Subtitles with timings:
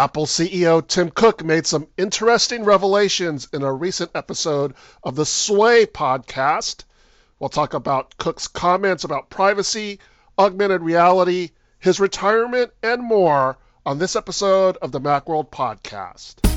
[0.00, 4.72] Apple CEO Tim Cook made some interesting revelations in a recent episode
[5.04, 6.84] of the Sway podcast.
[7.38, 9.98] We'll talk about Cook's comments about privacy,
[10.38, 11.50] augmented reality,
[11.80, 16.49] his retirement, and more on this episode of the Macworld podcast.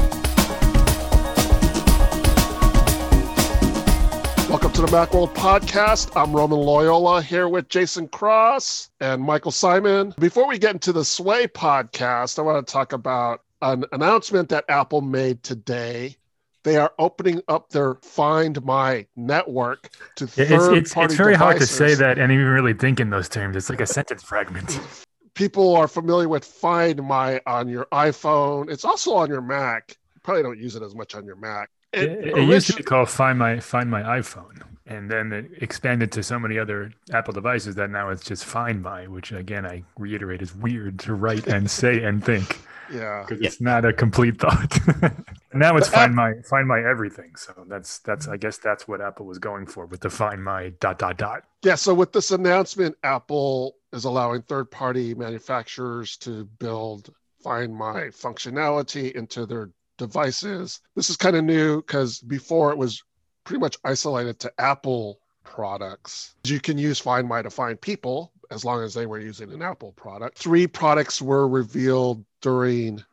[4.54, 6.16] Welcome to the Macworld podcast.
[6.16, 10.14] I'm Roman Loyola here with Jason Cross and Michael Simon.
[10.20, 14.66] Before we get into the Sway podcast, I want to talk about an announcement that
[14.70, 16.18] Apple made today.
[16.62, 21.34] They are opening up their Find My network to third it's, it's, party it's very
[21.34, 23.56] hard to say that and even really think in those terms.
[23.56, 24.80] It's like a sentence fragment.
[25.34, 28.70] People are familiar with Find My on your iPhone.
[28.70, 29.98] It's also on your Mac.
[30.14, 31.72] You probably don't use it as much on your Mac.
[31.94, 36.12] It, it used to be called Find My Find My iPhone, and then it expanded
[36.14, 39.84] to so many other Apple devices that now it's just Find My, which again I
[39.98, 42.60] reiterate is weird to write and say and think
[42.92, 43.26] yeah.
[43.28, 44.80] because it's not a complete thought.
[45.54, 47.36] now it's But Find My Find My everything.
[47.36, 50.70] So that's that's I guess that's what Apple was going for with the Find My
[50.80, 51.44] dot dot dot.
[51.64, 57.14] Yeah, so with this announcement, Apple is allowing third party manufacturers to build
[57.44, 60.82] Find My functionality into their devices.
[60.96, 63.04] This is kind of new because before it was
[63.44, 66.36] pretty much isolated to Apple products.
[66.46, 69.62] You can use Find My to find people as long as they were using an
[69.62, 70.38] Apple product.
[70.38, 73.04] Three products were revealed during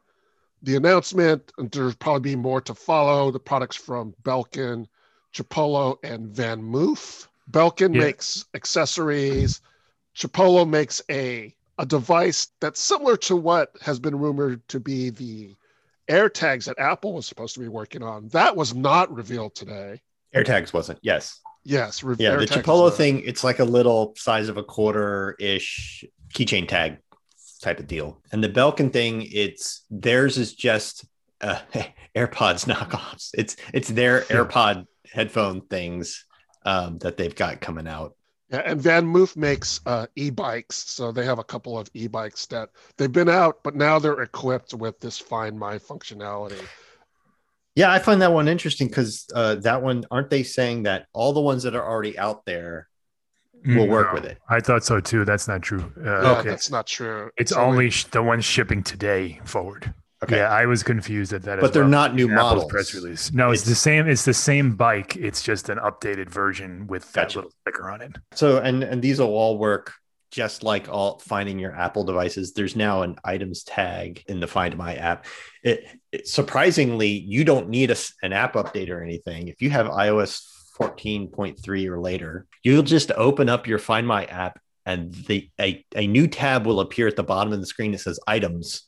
[0.63, 3.31] the announcement, and there's probably be more to follow.
[3.31, 4.87] The products from Belkin,
[5.35, 7.27] Chipolo, and VanMoof.
[7.51, 8.03] Belkin Yeah.
[8.03, 9.61] makes accessories.
[10.15, 15.57] Chipolo makes a a device that's similar to what has been rumored to be the
[16.11, 18.29] AirTags that Apple was supposed to be working on.
[18.29, 20.01] That was not revealed today.
[20.35, 20.99] AirTags wasn't.
[21.03, 21.41] Yes.
[21.65, 22.37] Yes, re- Yeah.
[22.37, 26.67] The AirTags Chipolo was thing, it's like a little size of a quarter ish keychain
[26.67, 26.99] tag
[27.63, 28.21] type of deal.
[28.33, 31.05] And the Belkin thing, it's theirs is just
[31.41, 31.61] uh,
[32.17, 33.31] AirPods knockoffs.
[33.35, 36.25] It's it's their AirPod headphone things
[36.65, 38.17] um, that they've got coming out.
[38.51, 43.13] Yeah, and VanMoof makes uh, e-bikes, so they have a couple of e-bikes that they've
[43.13, 46.61] been out, but now they're equipped with this Find My functionality.
[47.77, 51.33] Yeah, I find that one interesting because uh, that one aren't they saying that all
[51.33, 52.89] the ones that are already out there
[53.65, 54.39] will work with it?
[54.49, 55.25] I thought so too.
[55.25, 55.93] That's not true.
[55.99, 56.49] Uh, Yeah, okay.
[56.49, 57.31] that's not true.
[57.37, 59.95] It's So only sh- the ones shipping today forward.
[60.23, 60.37] Okay.
[60.37, 61.59] Yeah, I was confused at that.
[61.59, 61.91] as But they're well.
[61.91, 62.71] not new Apple's models.
[62.71, 63.33] press release.
[63.33, 64.07] No, it's, It's- the same.
[64.07, 65.17] It's the same bike.
[65.17, 67.39] It's just an updated version with that Gotcha.
[67.39, 68.13] little sticker on it.
[68.35, 69.95] So and and these will all work
[70.31, 72.53] just like all finding your Apple devices.
[72.53, 75.25] There's now an items tag in the Find My app.
[75.65, 79.49] It, it- surprisingly, you don't need a an app update or anything.
[79.49, 80.43] If you have iOS
[80.79, 86.07] 14.3 or later, you'll just open up your Find My app and the a, a
[86.07, 88.83] new tab will appear at the bottom of the screen that says items.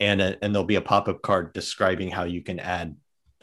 [0.00, 2.96] And, a, and there'll be a pop-up card describing how you can add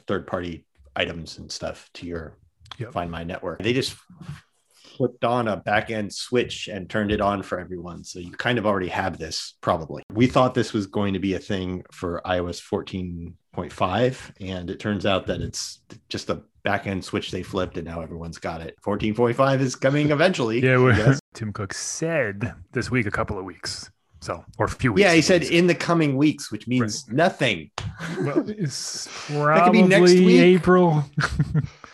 [0.07, 2.38] third-party items and stuff to your
[2.78, 2.94] Yep.
[2.94, 3.62] Find My network.
[3.62, 3.95] They just
[4.97, 8.03] flipped on a back end switch and turned it on for everyone.
[8.03, 10.03] So you kind of already have this probably.
[10.12, 15.06] We thought this was going to be a thing for iOS 14.5, and it turns
[15.06, 18.75] out that it's just a back end switch they flipped, and now everyone's got it.
[18.85, 20.62] 14.5 is coming eventually.
[20.68, 21.18] Yeah.
[21.34, 23.91] Tim Cook said this week a couple of weeks.
[24.19, 25.05] So or a few weeks.
[25.05, 25.53] yeah, he said least.
[25.53, 27.69] in the coming weeks, which means nothing.
[28.22, 30.39] well, it's could probably be next week.
[30.41, 31.03] April.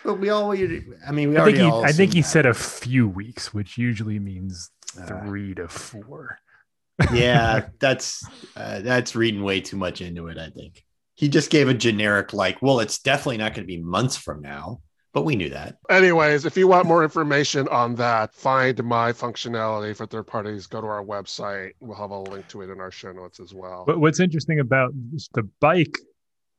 [0.04, 2.32] But we all, I mean, we I already think he, all I think he assumed
[2.32, 5.10] said a few weeks, which usually means that.
[5.10, 6.40] Uh, three to four.
[7.14, 8.24] yeah, that's
[8.56, 10.38] uh, that's reading way too much into it.
[10.38, 10.84] I think
[11.16, 14.42] he just gave a generic like, well, it's definitely not going to be months from
[14.42, 14.82] now,
[15.14, 15.78] but we knew that.
[15.90, 20.82] Anyways, if you want more information on that, find my functionality for third parties, go
[20.82, 21.74] to our website.
[21.80, 23.84] We'll have a link to it in our show notes as well.
[23.86, 24.92] But what's interesting about
[25.34, 26.00] the bike,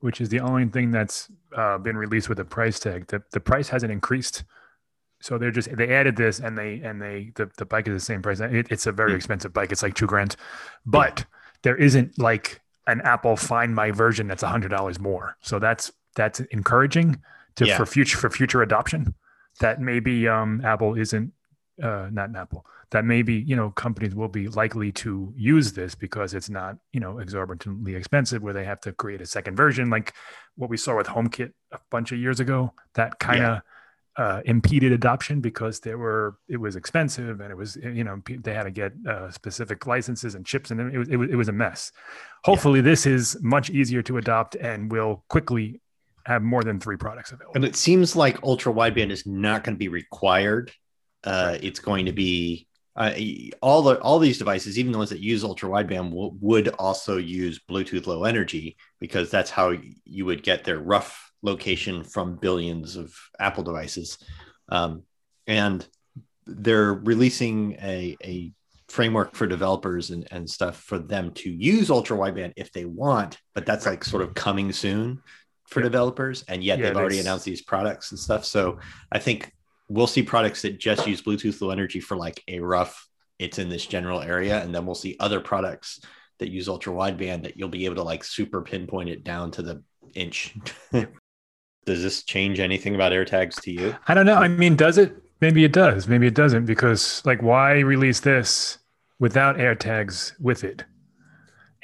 [0.00, 3.40] which is the only thing that's uh, been released with a price tag, the, the
[3.40, 4.44] price hasn't increased.
[5.20, 8.04] So they're just they added this and they and they the, the bike is the
[8.04, 8.40] same price.
[8.40, 9.16] It, it's a very Hmm.
[9.16, 9.72] expensive bike.
[9.72, 10.36] It's like two grand,
[10.84, 11.24] but
[11.62, 15.36] there isn't like an Apple Find My version that's a hundred dollars more.
[15.40, 17.22] So that's that's encouraging
[17.56, 17.76] to Yeah.
[17.76, 19.14] for future for future adoption.
[19.60, 21.32] That maybe um, Apple isn't
[21.82, 22.66] uh, not Apple.
[22.90, 27.00] That maybe you know companies will be likely to use this because it's not you
[27.00, 30.12] know exorbitantly expensive, where they have to create a second version, like
[30.56, 32.72] what we saw with HomeKit a bunch of years ago.
[32.94, 33.62] That kind of
[34.16, 38.54] uh, impeded adoption because there were it was expensive and it was you know they
[38.54, 41.48] had to get uh, specific licenses and chips and it was, it was it was
[41.48, 41.90] a mess.
[42.44, 45.80] Hopefully, this is much easier to adopt and will quickly
[46.26, 47.52] have more than three products available.
[47.54, 50.72] And it seems like ultra wideband is not going to be required.
[51.22, 52.66] Uh, It's going to be
[52.96, 53.12] uh,
[53.60, 57.16] all the all these devices, even the ones that use ultra wideband, w- would also
[57.16, 59.74] use Bluetooth Low Energy because that's how
[60.04, 64.18] you would get their rough location from billions of Apple devices.
[64.68, 65.02] Um,
[65.46, 65.86] and
[66.46, 68.52] they're releasing a, a
[68.88, 73.38] framework for developers and, and stuff for them to use ultra wideband if they want,
[73.54, 75.20] but that's like sort of coming soon
[75.68, 75.84] for yeah.
[75.84, 76.44] developers.
[76.48, 78.44] And yet yeah, they've already announced these products and stuff.
[78.44, 78.78] So
[79.12, 79.52] I think
[79.88, 83.08] we'll see products that just use Bluetooth Low Energy for like a rough,
[83.38, 84.62] it's in this general area.
[84.62, 86.00] And then we'll see other products
[86.38, 89.62] that use ultra wideband that you'll be able to like super pinpoint it down to
[89.62, 89.82] the
[90.14, 90.54] inch.
[90.92, 93.96] does this change anything about AirTags to you?
[94.08, 94.36] I don't know.
[94.36, 95.16] I mean, does it?
[95.40, 96.08] Maybe it does.
[96.08, 98.78] Maybe it doesn't because like why release this
[99.18, 100.84] without AirTags with it?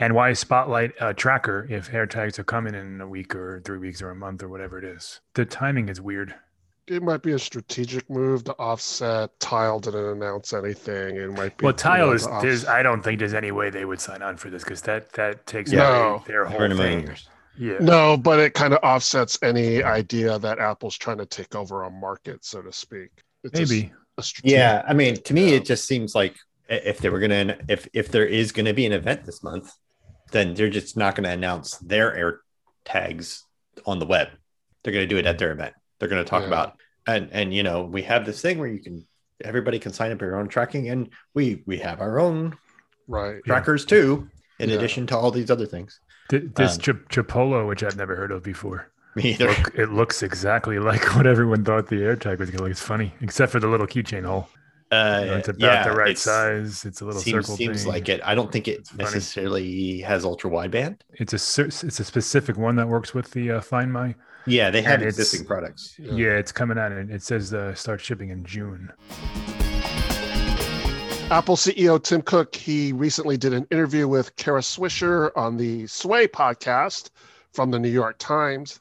[0.00, 4.02] And why spotlight a tracker if AirTags are coming in a week or three weeks
[4.02, 5.20] or a month or whatever it is?
[5.34, 6.34] The timing is weird
[6.90, 9.38] it might be a strategic move to offset.
[9.38, 11.16] Tile didn't announce anything.
[11.16, 11.72] It might be well.
[11.72, 12.66] Tile is there's.
[12.66, 15.46] I don't think there's any way they would sign on for this because that that
[15.46, 16.22] takes no.
[16.26, 17.08] their whole thing.
[17.56, 17.78] Yeah.
[17.80, 21.90] No, but it kind of offsets any idea that Apple's trying to take over a
[21.90, 23.10] market, so to speak.
[23.44, 23.92] It's Maybe.
[24.18, 26.36] A, a yeah, I mean, to me, it just seems like
[26.68, 29.76] if they were gonna, if if there is gonna be an event this month,
[30.30, 32.40] then they're just not gonna announce their air
[32.84, 33.44] tags
[33.86, 34.28] on the web.
[34.82, 35.74] They're gonna do it at their event.
[35.98, 36.48] They're going to talk yeah.
[36.48, 39.06] about and and you know we have this thing where you can
[39.42, 42.56] everybody can sign up for your own tracking, and we we have our own
[43.08, 43.88] right trackers yeah.
[43.88, 44.76] too, in yeah.
[44.76, 46.00] addition to all these other things.
[46.28, 48.90] This um, Ch- Chipolo, which I've never heard of before.
[49.16, 49.48] Me either.
[49.48, 52.70] Look, it looks exactly like what everyone thought the AirTag was going to look.
[52.70, 54.48] It's funny, except for the little keychain hole.
[54.90, 56.84] Uh, you know, it's about yeah, the right size.
[56.84, 57.56] It's a little seems, circle.
[57.56, 57.92] Seems thing.
[57.92, 58.20] like it.
[58.24, 60.00] I don't think it it's necessarily funny.
[60.00, 60.98] has ultra wideband.
[61.12, 64.16] It's a it's a specific one that works with the uh, Find My.
[64.46, 65.94] Yeah, they have existing products.
[65.98, 66.12] Yeah.
[66.12, 66.38] yeah.
[66.38, 68.90] it's coming out and it says uh, start shipping in June.
[71.30, 76.26] Apple CEO Tim Cook he recently did an interview with Kara Swisher on the Sway
[76.26, 77.10] podcast
[77.52, 78.80] from the New York Times.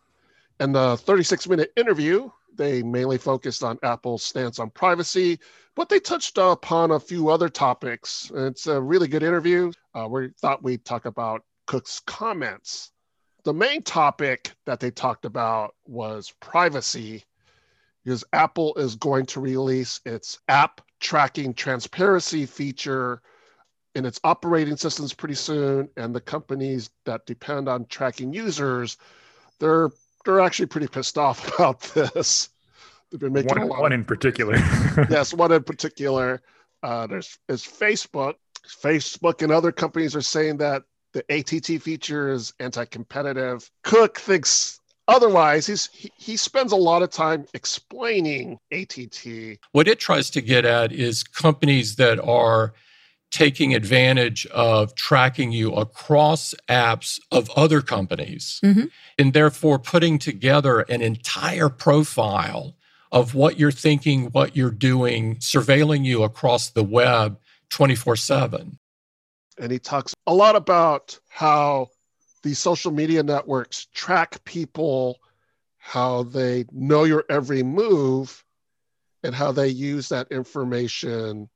[0.59, 5.39] And the 36 minute interview, they mainly focused on Apple's stance on privacy,
[5.79, 8.29] but they touched upon a few other topics.
[8.35, 9.71] It's a really good interview.
[9.95, 12.91] Uh, we thought we'd talk about Cook's comments.
[13.45, 17.23] The main topic that they talked about was privacy,
[18.03, 23.21] because Apple is going to release its app tracking transparency feature
[23.95, 25.87] in its operating systems pretty soon.
[25.95, 28.97] And the companies that depend on tracking users,
[29.59, 29.91] they're
[30.25, 32.49] they're actually pretty pissed off about this.
[33.11, 34.55] They've been making one, one of, in particular.
[35.09, 36.41] yes, one in particular.
[36.83, 38.35] Uh, there's is Facebook.
[38.67, 40.83] Facebook and other companies are saying that
[41.13, 43.69] the ATT feature is anti-competitive.
[43.83, 45.65] Cook thinks otherwise.
[45.65, 49.57] He's he, he spends a lot of time explaining ATT.
[49.71, 52.73] What it tries to get at is companies that are
[53.31, 58.85] taking advantage of tracking you across apps of other companies mm-hmm.
[59.19, 62.75] and therefore putting together an entire profile
[63.11, 67.39] of what you're thinking, what you're doing, surveilling you across the web
[67.69, 68.77] 24 7.
[69.57, 71.87] And he talks a lot about how
[72.43, 75.19] these social media networks track people,
[75.77, 78.43] how they know your every move,
[79.23, 81.49] and how they use that information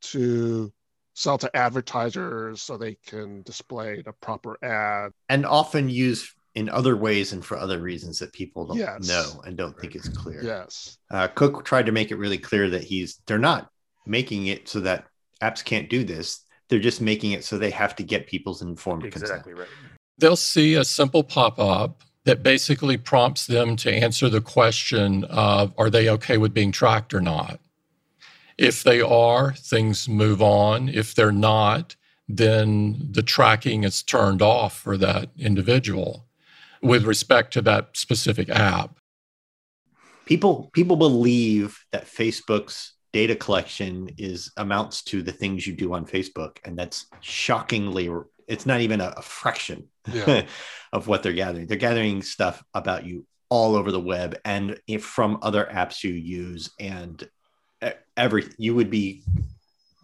[0.00, 0.72] to
[1.14, 5.12] sell to advertisers so they can display the proper ad.
[5.28, 9.08] And often use in other ways and for other reasons that people don't yes.
[9.08, 10.42] know and don't think it's clear.
[10.42, 10.98] Yes.
[11.10, 13.70] Uh, Cook tried to make it really clear that he's they're not
[14.06, 15.06] making it so that
[15.42, 16.40] apps can't do this.
[16.68, 19.58] They're just making it so they have to get people's informed exactly consent.
[19.58, 19.68] right.
[20.18, 25.74] They'll see a simple pop up that basically prompts them to answer the question of
[25.76, 27.60] are they okay with being tracked or not?
[28.56, 30.88] If they are, things move on.
[30.88, 31.96] If they're not,
[32.28, 36.24] then the tracking is turned off for that individual
[36.84, 38.96] with respect to that specific app.
[40.26, 46.06] People people believe that Facebook's data collection is amounts to the things you do on
[46.06, 48.10] Facebook, and that's shockingly
[48.46, 50.44] it's not even a, a fraction yeah.
[50.92, 51.66] of what they're gathering.
[51.66, 56.70] They're gathering stuff about you all over the web and from other apps you use
[56.80, 57.28] and
[58.16, 59.22] every you would be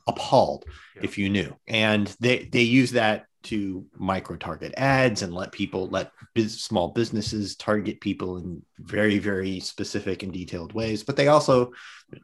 [0.06, 0.64] appalled
[0.96, 1.02] yeah.
[1.02, 1.56] if you knew.
[1.66, 6.88] And they they use that to micro target ads and let people let biz, small
[6.88, 11.02] businesses target people in very very specific and detailed ways.
[11.02, 11.72] But they also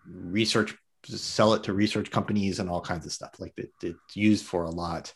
[0.06, 3.38] research sell it to research companies and all kinds of stuff.
[3.38, 5.12] Like it, it's used for a lot.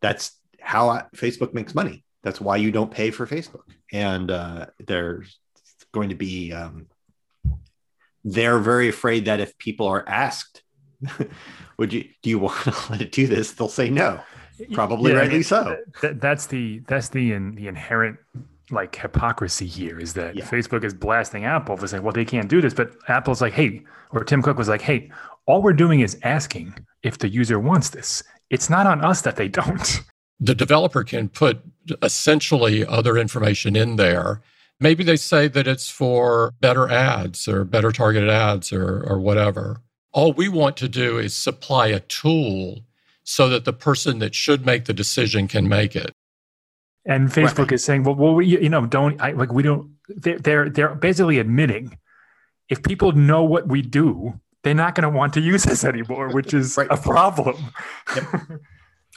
[0.00, 2.04] That's how facebook makes money.
[2.22, 3.62] That's why you don't pay for facebook.
[3.92, 5.38] And uh, there's
[5.92, 6.86] going to be um,
[8.24, 10.62] they're very afraid that if people are asked
[11.78, 13.52] would you do you want to let it do this?
[13.52, 14.20] They'll say no.
[14.72, 15.76] Probably Yeah, rightly it- so.
[16.02, 18.18] That, that's the that's the in, the inherent
[18.70, 20.44] like hypocrisy here is that Yeah.
[20.44, 23.82] Facebook is blasting Apple for saying, well, they can't do this, but Apple's like, hey,
[24.12, 25.10] or Tim Cook was like, hey,
[25.46, 28.22] all we're doing is asking if the user wants this.
[28.50, 30.02] It's not on us that they don't.
[30.40, 31.60] the developer can put
[32.02, 34.42] essentially other information in there.
[34.80, 39.80] Maybe they say that it's for better ads or better targeted ads or, or whatever.
[40.12, 42.80] All we want to do is supply a tool
[43.28, 46.12] so that the person that should make the decision can make it.
[47.04, 47.72] And Facebook Right.
[47.72, 49.96] is saying, well, well, we, you know, don't I, like we don't.
[50.08, 51.98] They're they're they're basically admitting
[52.70, 56.30] if people know what we do, they're not going to want to use this anymore,
[56.30, 56.88] which is Right.
[56.90, 57.72] a problem.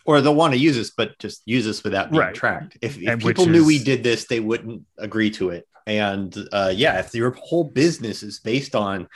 [0.04, 2.34] Or they'll want to use this, but just use this without being Right.
[2.34, 2.76] tracked.
[2.82, 5.68] If, if And which people knew we did this, they wouldn't agree to it.
[5.86, 9.08] And uh, yeah, if your whole business is based on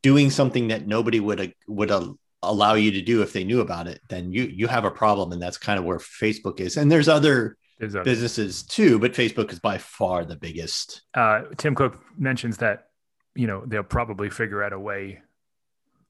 [0.00, 3.60] doing something that nobody would uh, would uh, allow you to do if they knew
[3.60, 6.76] about it, then you you have a problem, and that's kind of where Facebook is.
[6.76, 11.02] And there's other There's a- businesses too, but Facebook is by far the biggest.
[11.14, 12.88] uh, Tim Cook mentions that
[13.34, 15.22] you know they'll probably figure out a way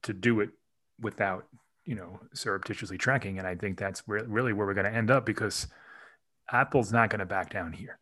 [0.03, 0.49] to do it
[0.99, 1.45] without
[1.85, 5.11] you know surreptitiously tracking, and I think that's where, really where we're going to end
[5.11, 5.67] up because
[6.51, 7.99] Apple's not going to back down here.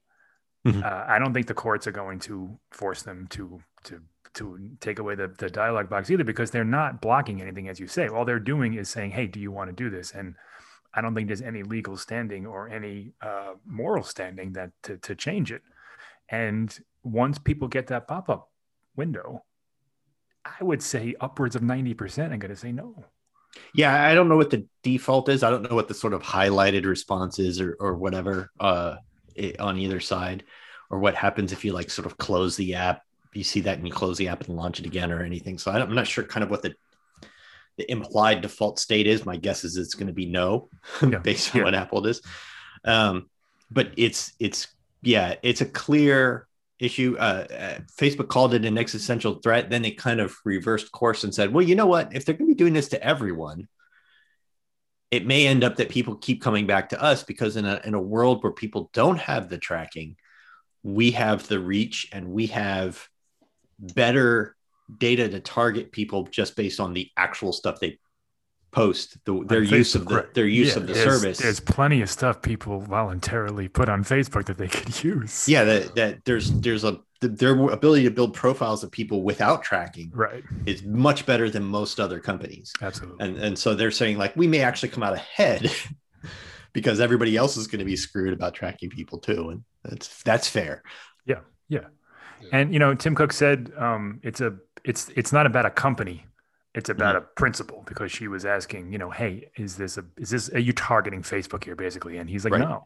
[0.65, 0.83] Mhm.
[0.83, 4.01] Uh, I don't think the courts are going to force them to to
[4.33, 7.87] to take away the, the dialogue box either because they're not blocking anything as you
[7.87, 10.35] say all they're doing is saying hey do you want to do this and
[10.93, 15.15] i don't think there's any legal standing or any uh, moral standing that to, to
[15.15, 15.61] change it
[16.29, 18.49] and once people get that pop-up
[18.95, 19.43] window
[20.45, 23.05] i would say upwards of 90% are going to say no
[23.73, 25.43] Yeah, I don't know what the default is.
[25.43, 28.95] I don't know what the sort of highlighted response is or, or whatever uh,
[29.35, 30.43] it, on either side,
[30.89, 33.01] or what happens if you like sort of close the app.
[33.33, 35.57] You see that and you close the app and launch it again or anything.
[35.57, 36.75] So I'm not sure kind of what the
[37.77, 39.25] the implied default state is.
[39.25, 40.69] My guess is it's going to be no,
[41.01, 41.65] Yeah, based on yeah.
[41.65, 42.21] what Apple does.
[42.83, 43.29] Um,
[43.69, 44.67] but it's it's
[45.01, 46.47] yeah, it's a clear
[46.79, 47.15] issue.
[47.17, 49.69] Uh, uh, Facebook called it an existential threat.
[49.69, 52.13] Then they kind of reversed course and said, well, you know what?
[52.13, 53.67] If they're going to be doing this to everyone,
[55.11, 57.93] it may end up that people keep coming back to us because in a, in
[57.93, 60.15] a world where people don't have the tracking,
[60.83, 63.07] we have the reach and we have
[63.81, 64.55] better
[64.97, 67.97] data to target people just based on the actual stuff they
[68.71, 70.33] post, the, their use Facebook, of the right.
[70.33, 71.37] their use Yeah, of the there's- service.
[71.39, 75.95] there's plenty of stuff people voluntarily put on facebook that they could use yeah, that,
[75.95, 80.83] that there's there's a their ability to build profiles of people without tracking right is
[80.83, 82.71] much better than most other companies.
[82.81, 85.69] absolutely And and so they're saying like we may actually come out ahead
[86.73, 90.47] because everybody else is going to be screwed about tracking people too, and that's that's
[90.47, 90.81] fair.
[92.51, 96.25] And you know, Tim Cook said um, it's a it's it's not about a company,
[96.73, 97.25] it's about Mm-hmm.
[97.25, 100.59] a principle because she was asking, you know, hey, is this a is this are
[100.59, 102.17] you targeting Facebook here basically?
[102.17, 102.61] And he's like, Right.
[102.61, 102.85] no,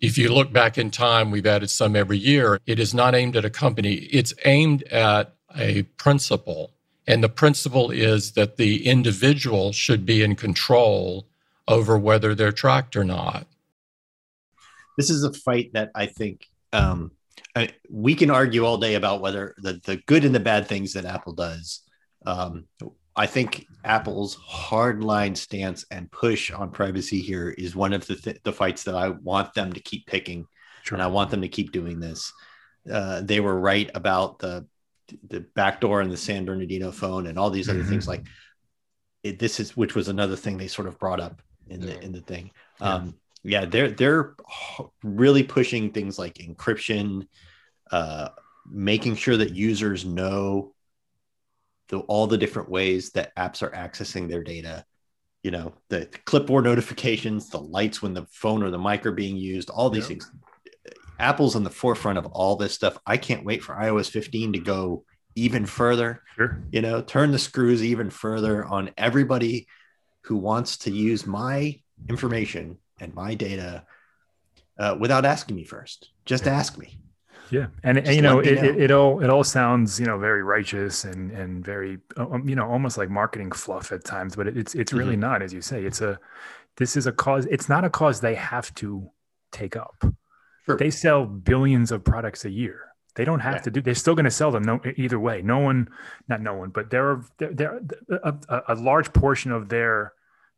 [0.00, 2.58] If you look back in time, we've added some every year.
[2.66, 6.72] It is not aimed at a company, it's aimed at a principle.
[7.06, 11.26] And the principle is that the individual should be in control
[11.66, 13.46] over whether they're tracked or not.
[14.96, 17.10] This is a fight that I think um,
[17.56, 20.92] I, we can argue all day about whether the the good and the bad things
[20.94, 21.82] that Apple does.
[22.26, 22.66] Um,
[23.16, 28.40] I think Apple's hardline stance and push on privacy here is one of the th-
[28.44, 30.46] the fights that I want them to keep picking.
[30.82, 32.32] sure, and I want them to keep doing this.
[32.90, 34.66] Uh, they were right about the
[35.28, 37.88] the backdoor and the San Bernardino phone and all these other Mhm.
[37.88, 38.06] things.
[38.08, 38.24] Like
[39.22, 42.12] it, this is, which was another thing they sort of brought up in the in
[42.12, 42.50] the thing.
[42.80, 42.94] Yeah.
[42.94, 44.34] Um, yeah, they're they're
[45.02, 47.26] really pushing things like encryption,
[47.90, 48.30] uh,
[48.70, 50.74] making sure that users know
[51.88, 54.84] the, all the different ways that apps are accessing their data.
[55.42, 59.36] You know, the clipboard notifications, the lights when the phone or the mic are being
[59.36, 60.08] used, all these Yeah.
[60.08, 60.30] things.
[61.18, 62.98] Apple's on the forefront of all this stuff.
[63.06, 65.04] I can't wait for iOS 15 to go
[65.34, 69.66] even further, sure, you know, turn the screws even further on everybody
[70.22, 73.84] who wants to use my information and my data
[74.78, 76.10] uh, without asking me first.
[76.24, 76.52] Just Yeah.
[76.58, 76.98] ask me.
[77.50, 80.18] yeah, and, and you know, let me it, it, all it all sounds you know
[80.18, 84.46] very righteous and and very um, you know almost like marketing fluff at times, but
[84.46, 85.20] it, it's it's really Mm-hmm.
[85.32, 85.84] not, as you say.
[85.84, 86.18] It's a
[86.76, 87.46] this is a cause.
[87.46, 89.10] It's not a cause they have to
[89.52, 90.04] take up.
[90.66, 90.76] Sure.
[90.76, 92.78] they sell billions of products a year.
[93.16, 93.62] They don't have Yeah.
[93.62, 93.80] to do.
[93.80, 95.42] They're still going to sell them no, either way.
[95.42, 95.88] No one,
[96.28, 97.80] not no one, but there are there, there
[98.22, 98.34] a,
[98.68, 100.12] a large portion of their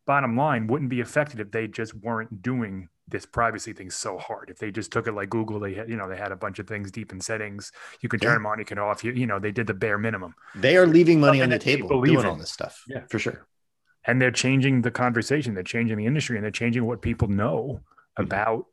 [0.07, 4.49] bottom line wouldn't be affected if they just weren't doing this privacy thing so hard.
[4.49, 6.59] If they just took it like Google, they had, you know, they had a bunch
[6.59, 7.71] of things deep in settings.
[8.01, 8.35] You can turn Yeah.
[8.37, 9.05] them on, you can off.
[9.05, 11.89] You, you know, they did the bare minimum, They are leaving money on the table
[12.03, 12.27] doing in.
[12.27, 12.85] all this stuff.
[12.89, 13.03] Yeah.
[13.09, 13.47] for sure.
[14.05, 15.55] and they're changing the conversation.
[15.55, 17.83] They're changing the industry, and they're changing what people know
[18.19, 18.25] Mhm.
[18.25, 18.67] about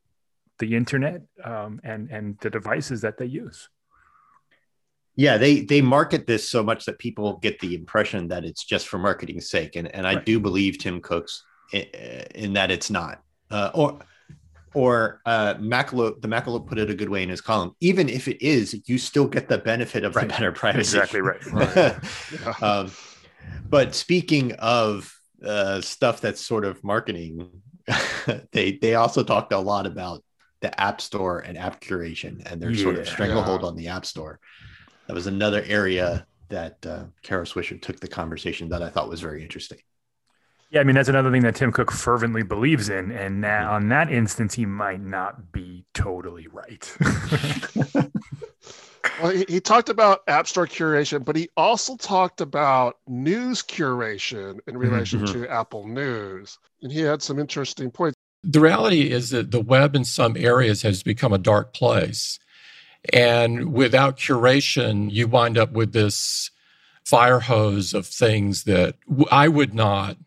[0.57, 3.69] the internet um, and and the devices that they use.
[5.19, 8.87] Yeah, they they market this so much that people get the impression that it's just
[8.87, 10.25] for marketing's sake, and and I Right.
[10.25, 11.81] do believe Tim Cook's in,
[12.43, 13.15] in that it's not.
[13.51, 13.99] Uh, or
[14.73, 17.71] or uh, Macalope, the Macalope put it a good way in his column.
[17.81, 20.25] Even if it is, you still get the benefit of Right.
[20.27, 20.97] the better privacy.
[20.97, 21.41] Exactly right.
[21.75, 22.53] Yeah.
[22.61, 22.91] um,
[23.69, 25.13] but speaking of
[25.45, 27.49] uh, stuff that's sort of marketing,
[28.53, 30.23] they they also talked a lot about
[30.61, 33.67] the App Store and app curation and their sort of stranglehold Yeah.
[33.67, 34.39] on the App Store.
[35.09, 39.21] That was another area that uh, Kara Swisher took the conversation that I thought was
[39.21, 39.79] very interesting.
[40.69, 43.41] Yeah, I mean that's another thing that Tim Cook fervently believes in, and Mm-hmm.
[43.41, 46.95] that, on that instance, he might not be totally right.
[49.21, 54.59] Well, he, he talked about App Store curation, but he also talked about news curation
[54.67, 55.33] in relation mhm.
[55.33, 56.57] to Apple News.
[56.81, 58.15] And he had some interesting points.
[58.43, 62.39] The reality is that the web in some areas has become a dark place.
[63.13, 66.51] And without curation, you wind up with this
[67.05, 68.95] fire hose of things that
[69.31, 70.17] I would not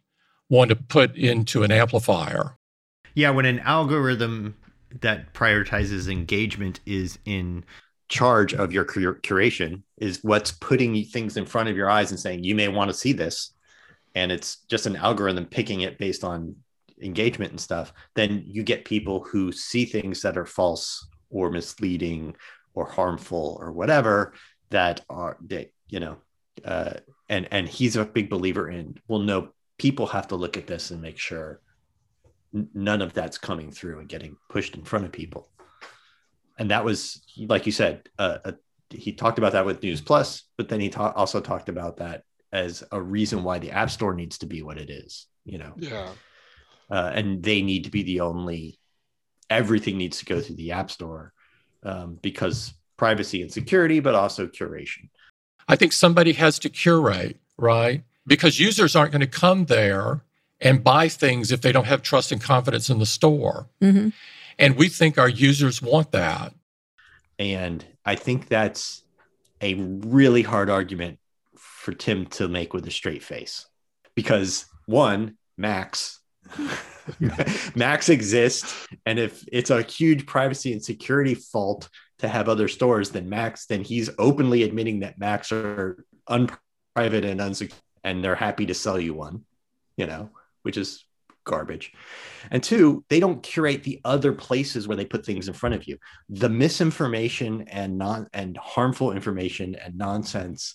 [0.48, 2.58] want to put into an amplifier.
[3.14, 4.56] Yeah, when an algorithm
[5.00, 7.64] that prioritizes engagement is in
[8.08, 12.20] charge of your cur- curation, is what's putting things in front of your eyes and
[12.20, 13.52] saying you may want to see this,
[14.14, 16.56] and it's just an algorithm picking it based on
[17.00, 22.34] engagement and stuff, then you get people who see things that are false or misleading
[22.74, 24.32] or harmful or whatever
[24.70, 26.16] that are that you know
[26.64, 26.94] uh,
[27.28, 29.48] and and he's a big believer in well no
[29.78, 31.60] people have to look at this and make sure
[32.54, 35.48] n- none of that's coming through and getting pushed in front of people
[36.58, 38.52] and that was like you said uh, uh,
[38.90, 42.22] he talked about that with news plus but then he ta- also talked about that
[42.52, 45.72] as a reason why the app store needs to be what it is you know
[45.78, 46.10] Yeah.
[46.90, 48.78] uh, and they need to be the only
[49.50, 51.32] everything needs to go through the app store
[51.82, 55.08] um, because privacy and security but also curation
[55.68, 58.02] I think somebody has to curate, right?
[58.26, 60.22] Because users aren't going to come there
[60.60, 63.68] and buy things if they don't have trust and confidence in the store.
[63.80, 64.08] hmm
[64.58, 66.52] And we think our users want that.
[67.38, 69.02] and i think that's
[69.60, 71.18] a really hard argument
[71.56, 73.66] for tim to make with a straight face
[74.14, 76.20] because one Macs
[77.74, 83.10] Macs exists and if it's a huge privacy and security fault to have other stores
[83.10, 87.72] than Macs then he's openly admitting that Macs are unprivate and unsecure
[88.04, 89.44] and they're happy to sell you one
[89.96, 90.30] you know
[90.62, 91.04] which is
[91.44, 91.92] garbage.
[92.50, 95.86] And two they don't curate the other places where they put things in front of
[95.86, 95.98] you.
[96.28, 100.74] The misinformation and non and harmful information and nonsense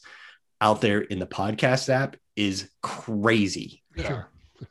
[0.60, 3.84] out there in the podcast app is crazy.
[3.96, 4.24] Yeah.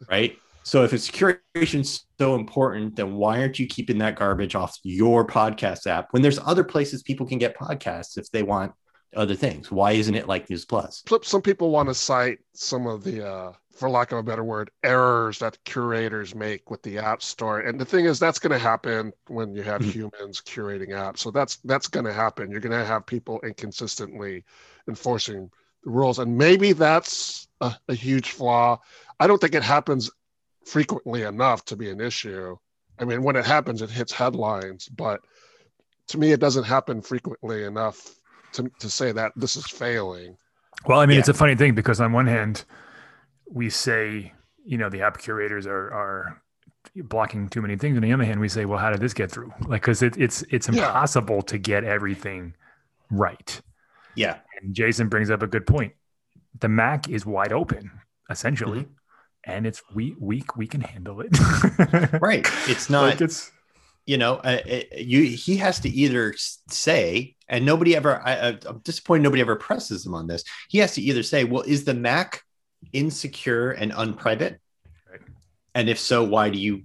[0.09, 4.77] right so if it's curation so important then why aren't you keeping that garbage off
[4.83, 8.73] your podcast app when there's other places people can get podcasts if they want
[9.15, 13.05] other things why isn't it like news plus Some people want to cite some of
[13.05, 17.23] the, uh, for lack of a better word, errors that curators make with the App
[17.23, 17.61] Store.
[17.61, 19.93] And the thing is, that's going to happen when you have Mhm.
[19.95, 21.19] humans curating apps.
[21.19, 22.51] So that's that's going to happen.
[22.51, 24.45] You're going to have people inconsistently
[24.89, 25.51] enforcing
[25.85, 28.81] the rules, and maybe that's a, a huge flaw.
[29.21, 30.11] I don't think it happens
[30.67, 32.57] frequently enough to be an issue.
[32.99, 35.21] I mean, when it happens, it hits headlines, but
[36.09, 38.15] to me, it doesn't happen frequently enough
[38.53, 40.37] to, to say that this is failing.
[40.87, 41.21] Well, I mean, Yeah.
[41.21, 42.65] it's a funny thing because on one hand,
[43.51, 44.33] we say,
[44.65, 46.43] you know, the app curators are are
[46.97, 47.97] blocking too many things.
[47.97, 49.53] On the other hand, we say, well, how did this get through?
[49.67, 50.87] Like, because it, it's it's Yeah.
[50.87, 52.55] impossible to get everything
[53.11, 53.61] right.
[54.17, 55.93] yeah And Jason brings up a good point.
[56.61, 57.91] The Mac is wide open,
[58.31, 58.93] essentially, Mm-hmm.
[59.47, 61.31] And it's we we we can handle it.
[62.21, 63.51] right it's not Like it's
[64.07, 66.33] you know, uh, uh, you he has to either
[66.69, 68.23] say, and nobody ever.
[68.25, 70.45] I, I'm disappointed nobody ever presses him on this.
[70.69, 72.43] He has to either say, "Well, is the Mac
[72.93, 74.61] insecure and unprivate?"
[75.11, 75.21] Right.
[75.75, 76.85] And if so, why do you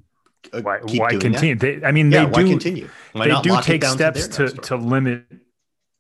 [0.52, 1.56] uh, why why continue?
[1.56, 2.90] They, I mean, Yeah, they do continue?
[3.12, 5.26] Why they do take steps to, to, limit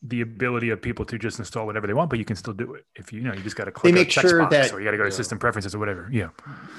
[0.03, 2.73] the ability of people to just install whatever they want, but you can still do
[2.73, 3.93] it if you, you know you just got to click.
[3.93, 5.15] They click make a sure that- or you got to go to Yeah.
[5.15, 6.09] system preferences or whatever.
[6.11, 6.29] Yeah,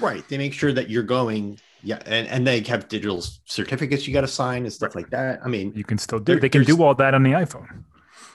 [0.01, 0.27] right.
[0.29, 1.59] They make sure that you're going.
[1.85, 5.41] Yeah, and, and they have digital certificates you got to sign and stuff like that.
[5.45, 6.33] I mean, you can still do.
[6.35, 7.85] There- they can do all that on the iPhone.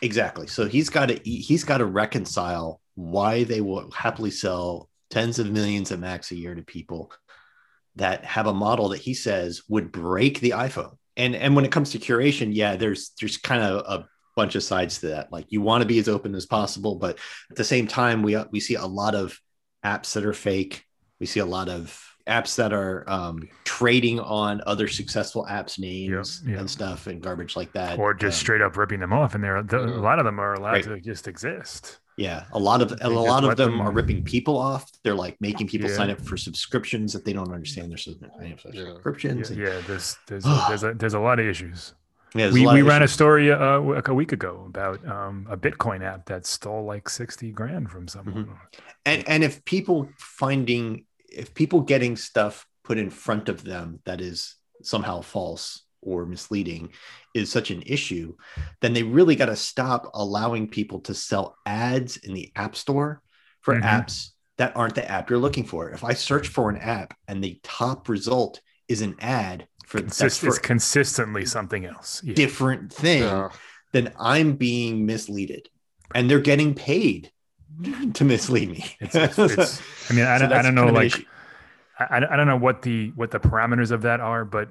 [0.01, 0.47] Exactly.
[0.47, 5.49] So he's got to he's got to reconcile why they will happily sell tens of
[5.51, 7.11] millions of Macs a year to people
[7.95, 10.95] that have a model that he says would break the iPhone.
[11.17, 14.63] And and when it comes to curation, yeah, there's there's kind of a bunch of
[14.63, 15.31] sides to that.
[15.33, 17.17] Like you want to be as open as possible, but
[17.51, 19.37] at the same time, we we see a lot of
[19.83, 20.85] apps that are fake.
[21.19, 26.41] We see a lot of apps that are um, trading on other successful apps names
[26.45, 26.59] Yeah, yeah.
[26.59, 27.97] and stuff and garbage like that.
[27.97, 30.39] or just Um, straight up ripping them off, and they're the, a lot of them
[30.39, 30.83] are allowed Right.
[30.83, 31.99] to just exist.
[32.17, 34.83] Yeah, a lot of a lot of them them- are ripping people off.
[35.03, 35.95] They're like making people Yeah.
[35.95, 37.91] sign up for subscriptions that they don't understand.
[37.91, 38.81] They're signing up for Yeah.
[38.83, 39.49] Yeah, subscriptions.
[39.51, 41.93] and- yeah there's there's a, there's a there's a lot of issues.
[42.37, 46.25] Yeah, we we ran a story uh, a week ago about um, a Bitcoin app
[46.27, 48.45] that stole like sixty grand from someone.
[48.45, 48.53] Mm-hmm.
[49.05, 54.21] and and if people finding if people getting stuff put in front of them that
[54.21, 56.89] is somehow false or misleading
[57.33, 58.33] is such an issue
[58.81, 63.21] then they really got to stop allowing people to sell ads in the app store
[63.61, 63.81] for Mhm.
[63.83, 67.43] apps that aren't the app you're looking for if i search for an app and
[67.43, 72.21] the top result is an ad for Consist- for it's consistently something else.
[72.23, 72.35] Yeah.
[72.35, 73.49] different thing Yeah.
[73.93, 75.65] then i'm being misleaded
[76.13, 77.31] and they're getting paid
[78.13, 80.97] to mislead me It's, it's, it's, I mean, I So don't, I don't know, kind
[80.97, 81.25] of an like.
[81.99, 84.69] I, I don't know what the what the parameters of that are, but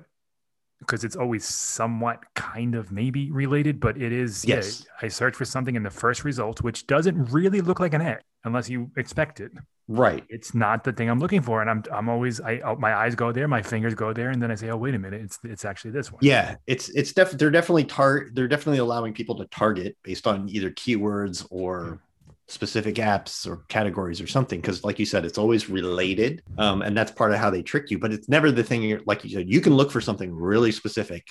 [0.80, 4.44] because it's always somewhat kind of maybe related, but it is.
[4.44, 4.84] Yes.
[4.84, 8.02] Yeah, I search for something in the first result, which doesn't really look like an
[8.02, 9.50] ad unless you expect it.
[9.88, 12.94] Right It's not the thing I'm looking for, and I'm I'm always I oh, my
[12.94, 15.20] eyes go there, my fingers go there, and then I say, oh wait a minute,
[15.22, 16.22] it's it's actually this one.
[16.22, 20.48] Yeah, it's it's def they're definitely tar they're definitely allowing people to target based on
[20.48, 22.00] either keywords or
[22.48, 24.60] specific apps or categories or something.
[24.60, 27.90] Because like you said, it's always related, um, and that's part of how they trick
[27.90, 27.98] you.
[27.98, 28.82] But it's never the thing.
[28.82, 31.26] You're, like you said, you can look for something really specific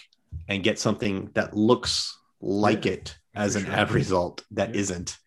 [0.48, 3.72] and get something that looks like Yeah, it as an sure.
[3.72, 4.76] ad result that Yeah.
[4.76, 5.18] not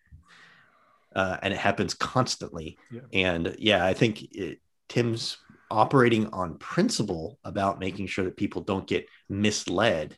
[1.15, 2.77] uh, and it happens constantly.
[2.91, 3.01] Yeah.
[3.13, 5.37] And yeah, I think it, Tim's
[5.71, 10.17] operating on principle about making sure that people don't get misled,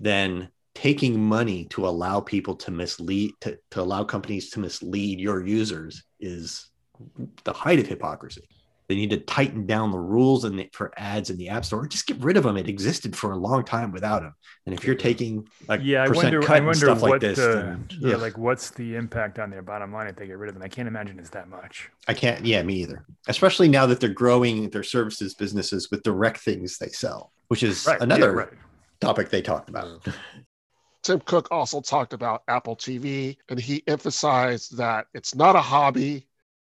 [0.00, 5.46] then taking money to allow people to mislead to, to allow companies to mislead your
[5.46, 6.70] users is
[7.44, 8.42] the height of hypocrisy.
[8.88, 11.80] They need to tighten down the rules and for ads in the app store.
[11.80, 12.56] or Just get rid of them.
[12.56, 14.34] It existed for a long time without them.
[14.66, 16.42] And if you're taking a yeah, I percent wonder.
[16.42, 19.38] cut I and wonder stuff what like this, the then, yeah, like what's the impact
[19.38, 20.62] on their bottom line if they get rid of them?
[20.62, 21.90] I can't imagine it's that much.
[22.08, 22.44] I can't.
[22.44, 23.06] Yeah, me either.
[23.28, 27.86] Especially now that they're growing their services businesses with direct things they sell, which is
[27.86, 27.98] Right.
[27.98, 28.48] yeah, another right.
[29.00, 30.06] topic they talked about.
[31.02, 36.28] Tim Cook also talked about Apple TV, and he emphasized that it's not a hobby.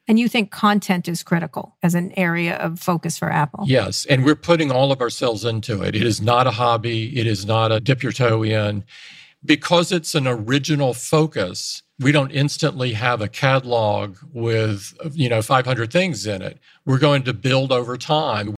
[0.08, 3.64] And you think content is critical as an area of focus for Apple?
[3.66, 5.94] Yes, and we're putting all of ourselves into it.
[5.94, 8.84] It is not a hobby, it is not a dip your toe in.
[9.42, 15.90] Because it's an original focus, we don't instantly have a catalog with, you know, 500
[15.90, 16.58] things in it.
[16.84, 18.54] We're going to build over time.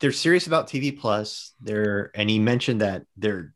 [0.00, 1.54] They're serious about TV Plus.
[1.60, 3.54] They're and he mentioned that they're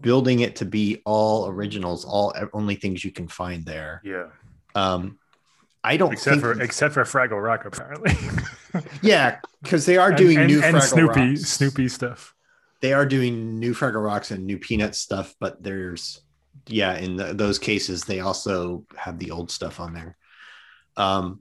[0.00, 4.00] building it to be all originals, all only things you can find there.
[4.04, 4.26] Yeah,
[4.74, 5.18] Um,
[5.84, 8.12] I don't except think, for except for Fraggle Rock, apparently.
[9.02, 11.40] yeah, because they are And- doing and, new and Fraggle Snoopy Rocks.
[11.42, 12.34] Snoopy stuff.
[12.80, 16.20] they are doing new Fraggle Rocks and new Peanut stuff, but there's
[16.66, 20.16] yeah, in the, those cases they also have the old stuff on there.
[20.96, 21.40] Um,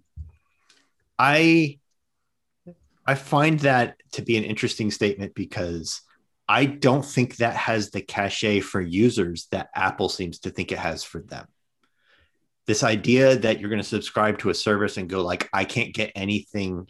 [1.20, 1.80] I
[3.06, 6.02] I find that to be an interesting statement because
[6.48, 10.78] I don't think that has the cachet for users that Apple seems to think it
[10.78, 11.48] has for them.
[12.68, 15.94] This idea that you're going to subscribe to a service and go like I can't
[15.94, 16.88] get anything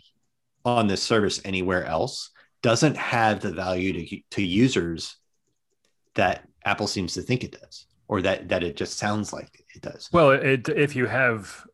[0.66, 2.32] on this service anywhere else
[2.64, 5.18] doesn't have the value to, to users
[6.16, 9.82] that Apple seems to think it does, or that that it just sounds like it
[9.84, 10.10] does.
[10.12, 11.66] Well, it, if you have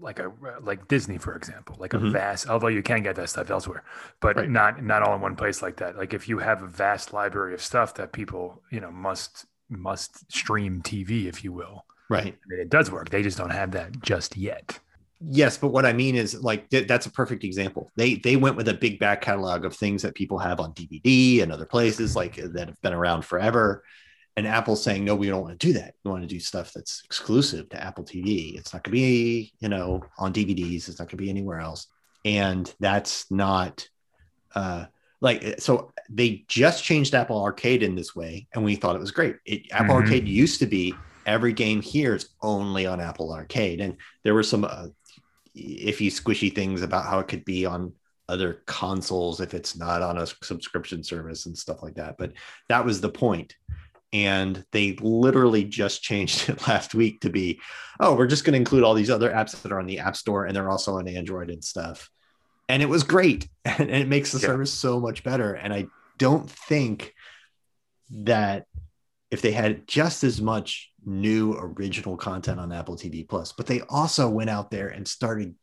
[0.00, 2.12] like a like Disney, for example, like a Mhm.
[2.12, 3.84] vast, although you can get that stuff elsewhere,
[4.20, 4.50] but Right.
[4.50, 5.96] not not all in one place like that.
[5.96, 10.30] Like if you have a vast library of stuff that people you know must must
[10.32, 12.34] stream TV, if you will, Right.
[12.42, 13.10] I mean, it does work.
[13.10, 14.78] They just don't have that just yet.
[15.20, 17.90] Yes, but what I mean is like th- that's a perfect example.
[17.96, 21.42] They they went with a big back catalog of things that people have on DVD
[21.42, 23.82] and other places like that have been around forever.
[24.36, 25.94] And Apple's saying, no, we don't want to do that.
[26.04, 28.56] We want to do stuff that's exclusive to Apple TV.
[28.56, 30.88] It's not going to be, you know, on DVDs.
[30.88, 31.88] It's not going to be anywhere else.
[32.24, 33.88] And that's not
[34.54, 34.84] uh,
[35.20, 35.92] like so.
[36.08, 39.34] They just changed Apple Arcade in this way, and we thought it was great.
[39.44, 40.02] It, Apple Mhm.
[40.02, 40.94] Arcade used to be
[41.28, 44.86] every game here is only on Apple Arcade, and there were some uh,
[45.56, 47.92] iffy, squishy things about how it could be on
[48.28, 52.16] other consoles if it's not on a subscription service and stuff like that.
[52.18, 52.32] But
[52.68, 53.54] that was the point.
[54.12, 57.60] And they literally just changed it last week to be,
[58.00, 60.16] oh, we're just going to include all these other apps that are on the App
[60.16, 62.10] Store and they're also on Android and stuff.
[62.70, 64.46] and it was great and it makes the Yeah.
[64.48, 65.86] service so much better and i
[66.18, 67.14] don't think
[68.10, 68.66] that
[69.30, 73.80] if they had just as much new original content on apple tv plus but they
[73.88, 75.54] also went out there and started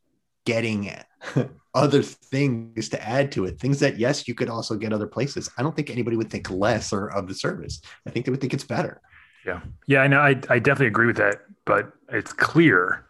[0.46, 0.92] getting
[1.74, 5.50] other things to add to it things that yes you could also get other places
[5.58, 8.54] i don't think anybody would think lesser of the service i think they would think
[8.54, 9.02] it's better
[9.46, 9.62] Yeah.
[9.86, 10.22] Yeah, I know.
[10.22, 11.38] I, I definitely agree with that.
[11.66, 13.06] But it's clear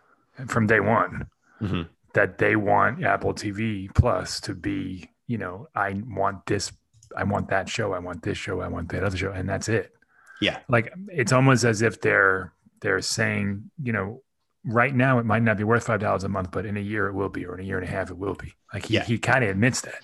[0.48, 1.28] from day one
[1.62, 1.88] Mhm.
[2.14, 6.74] that they want Apple TV Plus to be, you know, I want this,
[7.16, 9.70] I want that show, I want this show, I want that other show, and that's
[9.70, 9.95] it.
[10.42, 10.60] Yeah.
[10.68, 14.22] Like it's almost as if they're they're saying, you know,
[14.66, 17.08] right now it might not be worth five dollars a month, but in a year
[17.08, 18.54] it will be, or in a year and a half it will be.
[18.74, 19.04] Like he, Yeah.
[19.04, 20.02] he kind of admits that.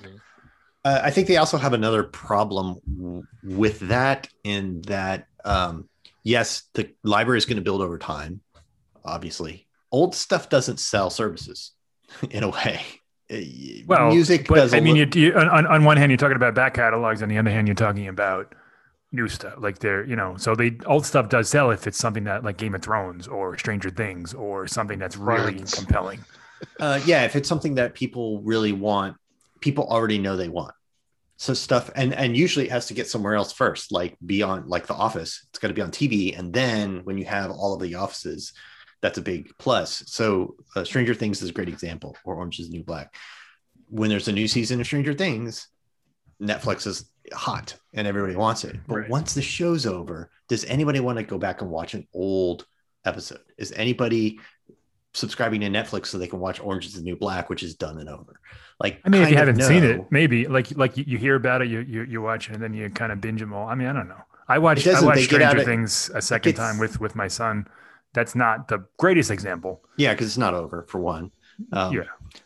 [0.84, 5.88] Uh, I think they also have another problem w- with that in that, um,
[6.24, 8.42] yes, the library is going to build over time,
[9.06, 9.68] obviously.
[9.92, 11.74] Old stuff doesn't sell services
[12.32, 12.82] in a way.
[13.32, 13.38] Uh,
[13.86, 14.74] Well, music but does.
[14.74, 17.22] a I mean, li- you, you, on, on one hand, you're talking about back catalogs.
[17.22, 18.54] On the other hand, you're talking about
[19.12, 19.56] new stuff.
[19.58, 22.58] Like they're, you know, so the old stuff does sell if it's something that like
[22.58, 25.72] Game of Thrones or Stranger Things or something that's really Right.
[25.72, 26.24] compelling.
[26.80, 29.18] uh, yeah, if it's something that people really want,
[29.60, 30.74] people already know they want.
[31.38, 34.86] So stuff, and and usually it has to get somewhere else first, like beyond, like
[34.86, 35.48] The Office.
[35.50, 38.54] It's got to be on TV, and then when you have all of the offices,
[39.02, 40.04] that's a big plus.
[40.06, 43.16] So uh, Stranger Things is a great example, or Orange is the New Black.
[43.90, 45.68] When there's a new season of Stranger Things,
[46.42, 48.78] Netflix is hot and everybody wants it.
[48.88, 49.10] But Right.
[49.10, 52.66] once the show's over, does anybody want to go back and watch an old
[53.06, 53.40] episode?
[53.58, 54.40] Is anybody
[55.14, 57.98] subscribing to Netflix so they can watch Orange is the New Black, which is done
[58.00, 58.40] and over?
[58.80, 61.62] Like, I mean, if you haven't seen it, maybe like like you, you hear about
[61.62, 63.68] it, you, you you watch it, and then you kind of binge them all.
[63.68, 64.22] I mean, I don't know.
[64.48, 67.68] I watched I watched Stranger of- Things a second time with with my son.
[68.14, 69.84] That's not the greatest example.
[69.98, 71.32] yeah, because it's not over for one.
[71.72, 72.04] Um, Yeah.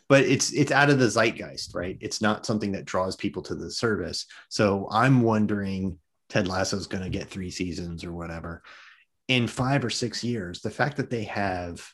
[0.08, 1.96] but it's it's out of the zeitgeist, right?
[2.00, 4.26] It's not something that draws people to the service.
[4.48, 5.98] So I'm wondering,
[6.28, 8.62] Ted Lasso's going to get three seasons or whatever
[9.28, 10.60] in five or six years.
[10.60, 11.86] The fact that they have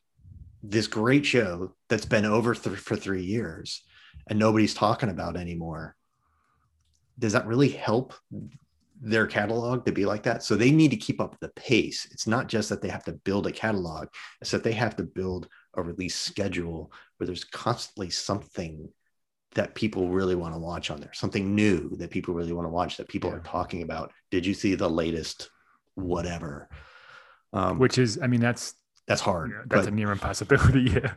[0.63, 3.83] this great show that's been over th- for three years
[4.29, 5.97] and nobody's talking about anymore,
[7.19, 8.15] does that really help
[9.01, 10.43] their catalog to be like that?
[10.45, 12.07] So they need to keep up the pace.
[12.13, 14.09] It's not just that they have to build a catalog;
[14.41, 18.89] it's that they have to build a release schedule where there's constantly something
[19.55, 22.71] that people really want to watch on there, something new that people really want to
[22.71, 23.37] watch that people Yeah.
[23.37, 24.11] are talking about.
[24.33, 25.49] Did you see the latest
[25.95, 26.69] whatever?
[27.53, 28.75] Um, Which is, I mean, that's
[29.07, 29.53] that's hard.
[29.69, 30.91] that's but- a near impossibility.
[31.01, 31.13] Yeah.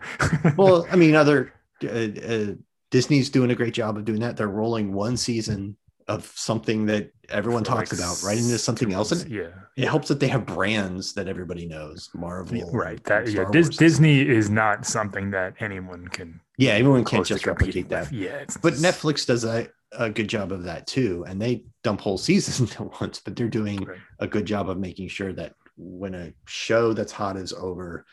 [0.55, 2.53] well, I mean, other uh, uh,
[2.91, 4.37] Disney's doing a great job of doing that.
[4.37, 5.75] They're rolling one season
[6.07, 9.49] of something that everyone talks like about right into something else, and yeah.
[9.75, 12.09] it helps that they have brands that everybody knows.
[12.13, 13.03] Marvel, right.
[13.05, 13.45] That yeah.
[13.51, 13.69] Dis-.
[13.69, 16.39] Disney is not something that anyone can.
[16.57, 18.11] Yeah, everyone can't just replicate that.
[18.11, 18.13] with.
[18.13, 18.45] Yeah.
[18.61, 22.73] But Netflix does a, a good job of that too, and they dump whole seasons
[22.75, 23.19] at once.
[23.19, 23.97] But they're doing Right.
[24.19, 28.05] a good job of making sure that when a show that's hot is over,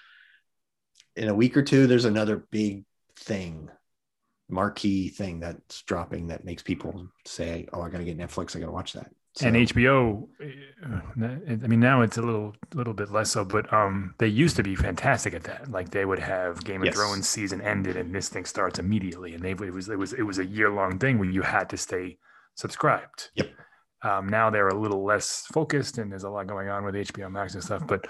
[1.15, 2.85] in a week or two, there's another big
[3.17, 3.69] thing,
[4.53, 8.55] marquee thing that's dropping that makes people say, "Oh, I got to get Netflix.
[8.55, 10.29] I got to watch that." So, and HBO,
[10.85, 11.25] uh,
[11.65, 14.63] I mean, now it's a little, little bit less so, but um, they used to
[14.63, 15.71] be fantastic at that.
[15.71, 16.95] Like they would have Game of Yes.
[16.95, 20.23] Thrones season ended, and this thing starts immediately, and they it was it was it
[20.23, 22.19] was a year long thing where you had to stay
[22.57, 23.31] subscribed.
[23.37, 23.51] Yep.
[24.03, 27.31] Um, now they're a little less focused, and there's a lot going on with HBO
[27.31, 27.87] Max and stuff.
[27.87, 28.07] But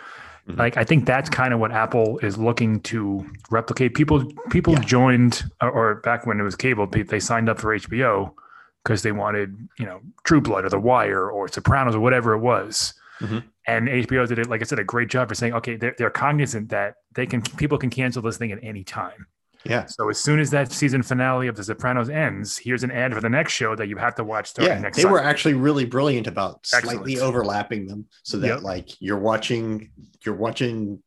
[0.48, 0.59] Mhm.
[0.59, 3.94] like, I think that's kind of what Apple is looking to replicate.
[3.94, 4.81] People, people Yeah.
[4.81, 8.35] joined, or, back when it was cable, they, signed up for HBO
[8.83, 12.38] because they wanted, you know, True Blood or The Wire or Sopranos or whatever it
[12.40, 12.94] was.
[13.20, 13.44] Mhm.
[13.68, 16.11] And HBO did it, like I said, a great job for saying, okay, they're, they're
[16.11, 19.26] cognizant that they can, people can cancel this thing at any time.
[19.64, 23.14] Yeah, So as soon as that season finale of The Sopranos ends, here's an ad
[23.14, 24.96] for the next show that you have to watch starting yeah, next.
[24.98, 28.62] they were actually really brilliant about slightly overlapping them, so that Yep.
[28.62, 29.90] like you're watching,
[30.25, 31.03] you're watching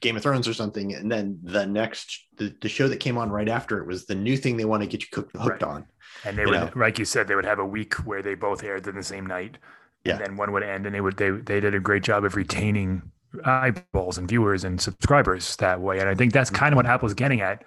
[0.00, 3.30] Game of Thrones or something, and then the next the, the show that came on
[3.30, 5.70] right after it was the new thing they want to get you cooked, hooked Right.
[5.70, 5.86] on.
[6.24, 6.70] and they would, know.
[6.74, 9.26] like you said, they would have a week where they both aired in the same
[9.26, 9.58] night.
[10.04, 10.14] Yeah.
[10.16, 12.34] And then one would end, and they would they they did a great job of
[12.34, 13.02] retaining
[13.44, 15.98] eyeballs and viewers and subscribers that way.
[16.00, 17.64] And I think that's kind of what Apple's getting at.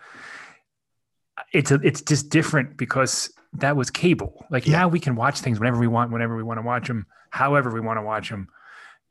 [1.52, 4.46] It's a, it's just different because that was cable.
[4.50, 4.80] Like Yeah.
[4.80, 7.72] now we can watch things whenever we want, whenever we want to watch them, however
[7.72, 8.48] we want to watch them.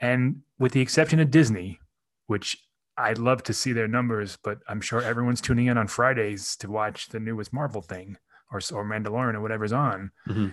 [0.00, 1.80] And with the exception of Disney,
[2.26, 2.56] which
[2.96, 6.70] I'd love to see their numbers, but I'm sure everyone's tuning in on Fridays to
[6.70, 8.16] watch the newest Marvel thing
[8.52, 10.10] or or Mandalorian or whatever's on.
[10.28, 10.52] Mhm.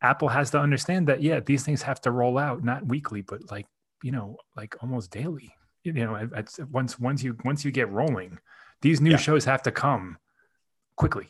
[0.00, 3.50] Apple has to understand that yeah, these things have to roll out not weekly, but
[3.50, 3.66] like
[4.02, 5.54] you know, like almost daily.
[5.84, 8.38] You know, at- at- once once you once you get rolling,
[8.82, 9.16] these new Yeah.
[9.16, 10.18] shows have to come
[10.96, 11.28] quickly.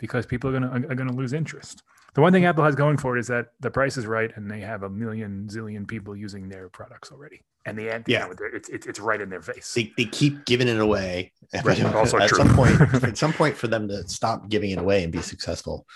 [0.00, 1.82] because people are going to are going to lose interest.
[2.14, 4.50] The one thing Apple has going for it is that the price is right, and
[4.50, 8.26] they have a million zillion people using their products already, and the end, Yeah.
[8.26, 9.72] you know, it's, it's it's right in their face.
[9.74, 11.32] They, they keep giving it away.
[11.64, 12.38] Right, also at true.
[12.38, 15.86] some point, at some point, for them to stop giving it away and be successful,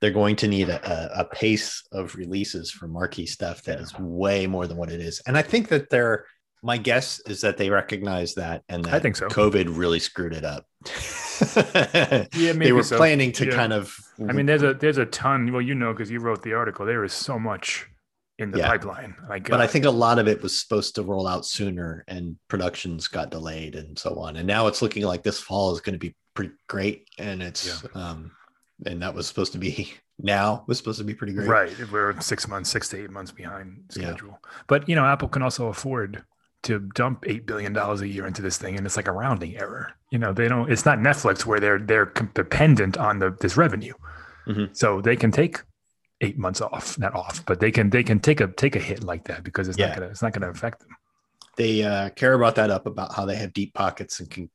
[0.00, 4.46] they're going to need a, a, pace of releases for marquee stuff that is way
[4.48, 5.22] more than what it is.
[5.26, 6.26] And I think that they're.
[6.62, 9.28] My guess is that they recognize that, and that I think so.
[9.28, 10.66] COVID really screwed it up.
[12.34, 12.96] Yeah, they were so.
[12.96, 13.54] planning to Yeah.
[13.54, 13.96] kind of.
[14.28, 15.52] I mean, there's a there's a ton.
[15.52, 17.86] Well, you know, because you wrote the article, there is so much
[18.38, 18.68] in the Yeah.
[18.68, 19.14] pipeline.
[19.28, 22.36] Like, but I think a lot of it was supposed to roll out sooner and
[22.48, 24.36] productions got delayed and so on.
[24.36, 27.08] And now it's looking like this fall is going to be pretty great.
[27.18, 28.32] And it's, um,
[28.84, 31.48] and that was supposed to be now was supposed to be pretty great.
[31.48, 31.90] Right.
[31.90, 34.08] We're six months, six to eight months behind Yeah.
[34.10, 34.38] schedule.
[34.66, 36.22] But you know, Apple can also afford
[36.66, 39.56] to dump eight billion dollars a year into this thing, and it's like a rounding
[39.56, 39.92] error.
[40.10, 40.70] You know, they don't.
[40.70, 43.94] It's not Netflix where they're they're dependent on the this revenue,
[44.46, 44.76] Mhm.
[44.76, 45.60] so they can take
[46.20, 49.02] eight months off, not off, but they can they can take a take a hit
[49.04, 49.88] like that because it's Yeah.
[49.88, 50.90] not gonna it's not gonna affect them.
[51.56, 54.50] They uh, care about that up about how they have deep pockets and can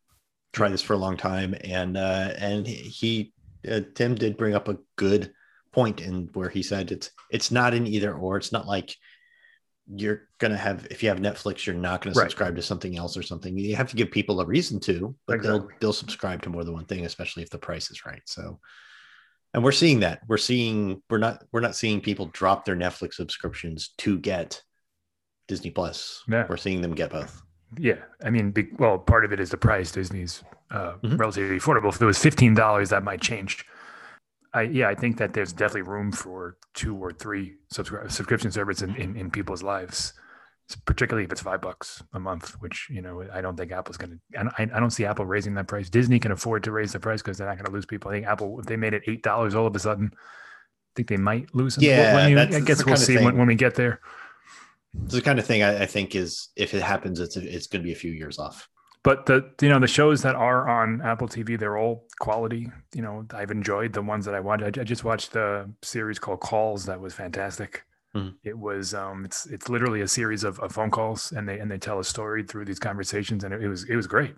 [0.54, 1.56] try this for a long time.
[1.64, 3.34] And, uh, and he,
[3.68, 5.32] uh, Tim did bring up a good
[5.72, 8.94] point in where he said it's, it's not an either or it's not like,
[9.94, 12.24] you're gonna have if you have Netflix, you're not gonna Right.
[12.24, 13.58] subscribe to something else or something.
[13.58, 16.74] You have to give people a reason to, but they'll they'll subscribe to more than
[16.74, 18.22] one thing, especially if the price is right.
[18.26, 18.60] So,
[19.54, 20.22] and we're seeing that.
[20.28, 24.62] We're seeing we're not we're not seeing people drop their Netflix subscriptions to get
[25.48, 26.24] Disney Plus.
[26.28, 26.46] Yeah.
[26.50, 27.42] We're seeing them get both.
[27.78, 29.92] Yeah, I mean, well, part of it is the price.
[29.92, 31.18] Disney's uh, Mhm.
[31.20, 31.94] relatively affordable.
[31.94, 33.66] If it was fifteen dollars, that might change.
[34.54, 38.82] I yeah, I think that there's definitely room for two or three subscri- subscription service
[38.82, 40.14] in, in, in people's lives,
[40.86, 42.52] particularly if it's five bucks a month.
[42.62, 44.40] Which you know, I don't think Apple's going to.
[44.58, 45.90] I, I don't see Apple raising that price.
[45.90, 48.12] Disney can afford to raise the price because they're not going to lose people.
[48.12, 51.08] I think Apple, if they made it eight dollars all of a sudden, I think
[51.08, 51.76] they might lose.
[51.76, 51.84] Some.
[51.84, 54.02] Yeah, when you, I guess we'll see when, when we get there.
[55.06, 57.82] It's the kind of thing I, I think is if it happens, it's it's going
[57.82, 58.68] to be a few years off.
[59.04, 62.70] But the you know the shows that are on Apple TV, they're all quality.
[62.94, 64.64] You know, I've enjoyed the ones that I watched.
[64.64, 67.84] I, I just watched a series called Calls that was fantastic.
[68.16, 68.36] Mhm.
[68.44, 71.72] It was um, it's it's literally a series of, of phone calls, and they and
[71.72, 74.36] they tell a story through these conversations, and it, it was it was great.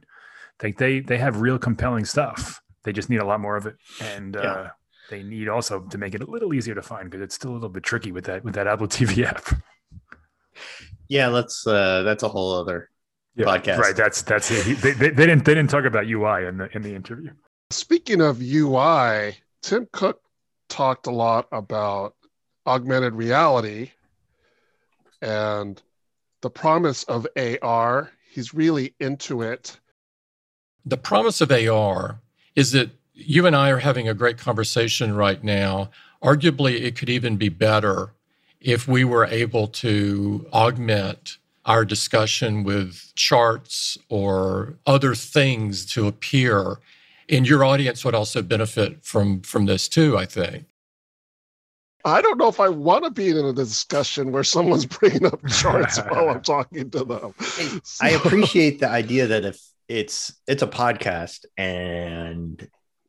[0.60, 2.62] They they they have real compelling stuff.
[2.84, 4.42] They just need a lot more of it, and Yeah.
[4.52, 4.70] uh,
[5.10, 7.56] they need also to make it a little easier to find because it's still a
[7.56, 9.44] little bit tricky with that with that Apple TV app.
[11.08, 12.90] Yeah, let's uh that's a whole other
[13.38, 13.78] podcast.
[13.80, 13.96] Right.
[13.96, 14.66] That's that's it.
[14.66, 17.32] He- They, they, they didn't they didn't talk about UI in the in the interview.
[17.72, 20.22] Speaking of UI, Tim Cook
[20.70, 22.16] talked a lot about
[22.66, 23.92] augmented reality
[25.22, 25.82] and
[26.42, 28.12] the promise of AR.
[28.30, 29.80] He's really into it.
[30.86, 32.20] The promise of AR
[32.56, 35.92] is that you and I are having a great conversation right now.
[36.24, 38.14] Arguably, it could even be better
[38.60, 46.78] if we were able to augment our discussion with charts or other things to appear.
[47.30, 50.66] And your audience would also benefit from from this too, I think.
[52.06, 55.40] I don't know if I want to be in a discussion where someone's bringing up
[55.48, 57.34] charts while I'm talking to them.
[58.02, 62.68] I appreciate the idea that if it's it's a podcast and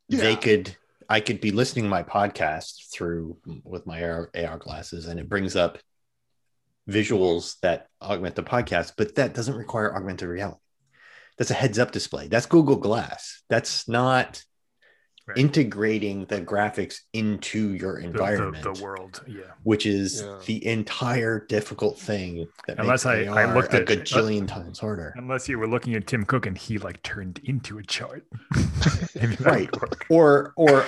[0.09, 0.77] they could
[1.09, 5.29] I could be listening to my podcast through with my AR, AR glasses and it
[5.29, 5.79] brings up
[6.89, 10.59] visuals that augment the podcast, but that doesn't require augmented reality.
[11.39, 12.29] That's a heads up display.
[12.29, 13.43] That's Google Glass.
[13.49, 14.43] That's not
[15.27, 15.39] Right.
[15.39, 19.23] integrating the graphics into your The- the, environment, the, world.
[19.27, 19.45] Yeah.
[19.63, 20.39] which is Yeah.
[20.45, 24.81] the entire difficult thing that Unless I- I AR looked a at- uh, gajillion times
[24.81, 25.15] harder.
[25.17, 28.27] Unless you were looking at Tim Cook and he like turned into a chart.
[29.15, 29.71] Maybe that would Right.
[30.11, 30.85] or or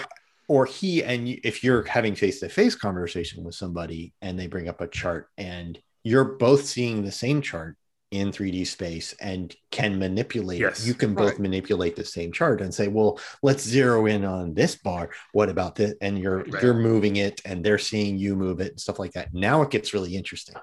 [0.49, 4.87] or he and if you're having face-to-face conversation with somebody and they bring up a
[4.87, 7.77] chart and you're both seeing the same chart
[8.12, 10.79] in 3D space and can manipulate Yes.
[10.79, 10.87] it.
[10.87, 11.40] You can both Right.
[11.40, 15.11] manipulate the same chart and say, well, let's zero in on this bar.
[15.33, 15.95] What about this?
[16.01, 16.62] And you're Right.
[16.62, 19.35] you're moving it and they're seeing you move it and stuff like that.
[19.35, 20.55] Now it gets really interesting.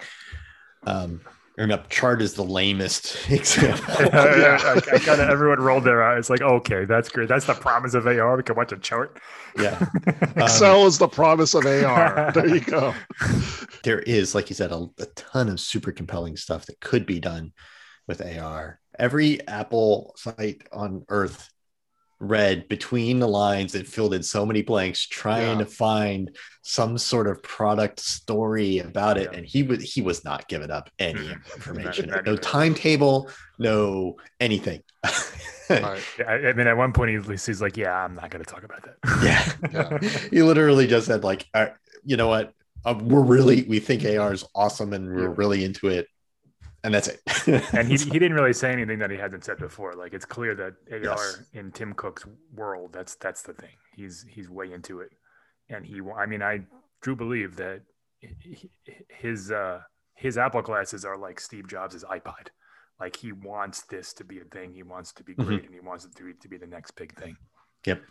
[0.86, 1.20] Um
[1.58, 3.94] and a chart is the lamest example.
[4.14, 4.58] Yeah.
[4.64, 7.28] I, I kind of everyone rolled their eyes like, okay, that's great.
[7.30, 8.38] That's the promise of AR.
[8.38, 9.20] We can watch a chart.
[9.58, 9.86] yeah.
[10.08, 12.32] Um, Excel is the promise of AR.
[12.34, 12.94] There you go.
[13.84, 17.20] there is, like you said, a, a ton of super compelling stuff that could be
[17.20, 17.54] done
[18.08, 18.80] with AR.
[18.98, 21.50] Every Apple site on earth
[22.24, 25.66] read between the lines and filled in so many blanks trying Yeah.
[25.66, 29.38] to find some sort of product story about it Yeah.
[29.38, 34.16] and he was he was not giving up any information Not- not no timetable no
[34.40, 34.82] anything
[35.70, 36.04] Right.
[36.28, 38.64] I, I mean, at one point he, he's like, "Yeah, I'm not going to talk
[38.64, 40.00] about that." yeah.
[40.02, 40.10] Yeah.
[40.30, 41.68] he literally just said like, "Uh,
[42.04, 42.54] you know what?
[42.86, 46.08] Uh, we're really we think AR is awesome and we're really into it,
[46.84, 47.22] and that's it.
[47.74, 49.94] and he, he didn't really say anything that he hasn't said before.
[49.94, 51.42] Like it's clear that AR Yes.
[51.54, 53.76] in Tim Cook's world, that's that's the thing.
[53.96, 55.12] He's he's way into it,
[55.70, 56.02] and he.
[56.16, 56.62] I mean, I
[57.02, 57.82] do believe that
[59.10, 59.82] his uh,
[60.16, 62.48] his Apple glasses are like Steve Jobs' iPod.
[63.00, 64.74] Like he wants this to be a thing.
[64.74, 65.46] He wants to be Mhm.
[65.46, 67.36] great, and he wants it to be, to be the next big thing.
[67.86, 68.02] Yep.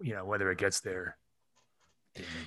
[0.00, 1.16] You know, whether it gets there.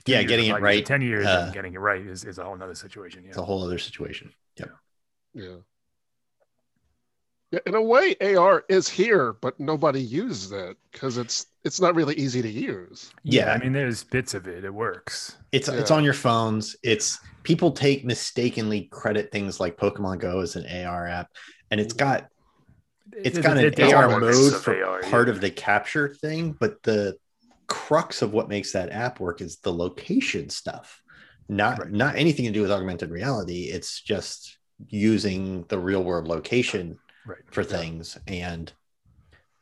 [0.05, 2.43] Yeah, years, getting it right, Ten years uh, and getting it right is, is a
[2.43, 3.23] whole other situation.
[3.23, 3.29] Yeah.
[3.29, 4.33] it's a whole other situation.
[4.57, 4.69] Yep.
[4.69, 4.75] Yeah.
[5.33, 5.57] Yeah,
[7.51, 11.95] Yeah, in a way, AR is here, but nobody uses it because it's it's not
[11.95, 13.11] really easy to use.
[13.23, 13.51] Yeah.
[13.51, 14.63] I mean, there's bits of it.
[14.63, 15.35] It works.
[15.51, 16.75] It's it's on your phones.
[16.83, 21.29] It's people take mistakenly credit things like Pokemon Go as an AR app,
[21.71, 22.27] and it's got
[23.13, 25.33] it's It- got it- an there's AR mode for AR, part yeah.
[25.33, 27.17] of the capture thing, but the
[27.67, 31.01] crux of what makes that app work is the location stuff.
[31.49, 31.91] Not Right.
[31.91, 33.63] not anything to do with augmented reality.
[33.65, 37.39] It's just using the real world location right.
[37.51, 38.17] for things.
[38.27, 38.71] And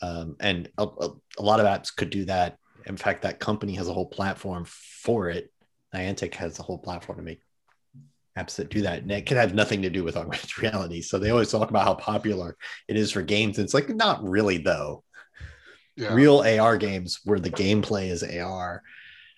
[0.01, 1.09] um, and a, a,
[1.39, 2.57] a lot of apps could do that.
[2.85, 5.51] In fact that company has a whole platform for it.
[5.93, 7.41] Niantic has a whole platform to make
[8.37, 9.01] apps that do that.
[9.01, 11.01] And it can have nothing to do with augmented reality.
[11.01, 12.55] So they always talk about how popular
[12.87, 13.57] it is for games.
[13.57, 15.03] And it's like not really though.
[15.95, 16.13] Yeah.
[16.13, 18.83] real ar games where the gameplay is ar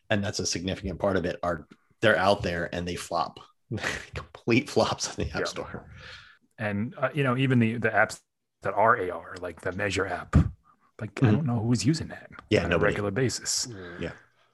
[0.10, 1.66] and that's a significant part of it are
[2.02, 3.40] they're out there and they flop
[4.50, 5.46] complete flops on the app Yeah.
[5.46, 5.86] store
[6.58, 8.20] and uh, you know even the the apps
[8.64, 10.36] that are AR, like the Measure app,
[11.00, 11.32] like I Mhm.
[11.32, 12.86] don't know who's using that Yeah, on nobody.
[12.86, 13.68] a regular basis.
[14.00, 14.12] Yeah.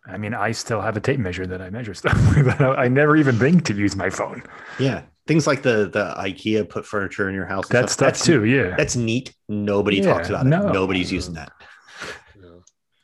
[0.08, 2.62] I mean, I still have a tape measure that I measure stuff with.
[2.62, 4.44] I I never even think to use my phone.
[4.80, 7.70] Yeah, things like the the IKEA put furniture in your house.
[7.72, 8.46] and That stuff too.
[8.46, 9.34] Yeah, That's neat.
[9.50, 10.50] Nobody Yeah, talks about it.
[10.50, 11.52] Nobody's using that.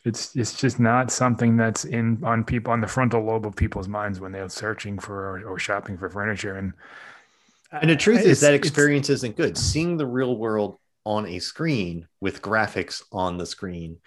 [0.04, 3.88] It's it's just not something that's in on people on the frontal lobe of people's
[3.88, 6.56] minds when they're searching for or, or shopping for furniture.
[6.56, 6.74] And
[7.72, 9.58] And the truth uh, is that experience isn't good.
[9.58, 13.98] Seeing the real world on a screen with graphics on the screen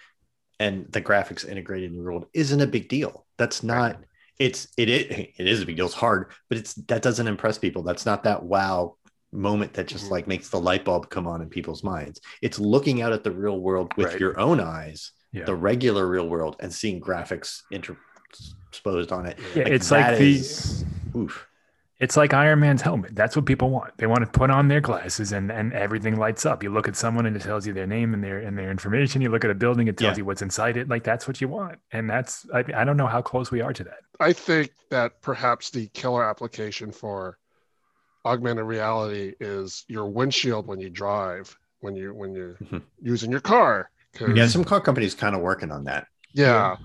[0.59, 3.25] and the graphics integrated in the world isn't a big deal.
[3.37, 3.97] That's not.
[4.37, 5.85] It's it it, it is a big deal.
[5.85, 7.83] It's hard, but it's that doesn't impress people.
[7.83, 8.95] That's not that wow
[9.31, 10.11] moment that just Mhm.
[10.11, 12.21] like makes the light bulb come on in people's minds.
[12.41, 14.19] It's looking out at the real world with Right.
[14.19, 15.45] your own eyes Yeah.
[15.45, 19.37] the regular real world and seeing graphics interposed on it.
[19.55, 21.47] Yeah, it's like that the- is- oof.
[21.97, 23.15] It's like Iron Man's helmet.
[23.15, 23.97] That's what people want.
[23.97, 26.61] They want to put on their glasses and, and everything lights up.
[26.61, 29.21] You look at someone and it tells you their name and their and their information.
[29.21, 30.17] You look at a building, it tells Yeah.
[30.21, 30.89] you what's inside it.
[30.89, 31.79] Like that's what you want.
[31.93, 33.99] And that's I, I don't know how close we are to that.
[34.19, 37.37] I think that perhaps the killer application for
[38.25, 42.81] augmented reality is your windshield when you drive, when you when you're Mhm.
[43.01, 43.89] using your car.
[44.15, 46.07] 'Cause- Yeah, some car companies kind of working on that.
[46.33, 46.75] yeah,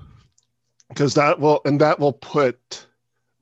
[0.88, 2.86] because that will and that will put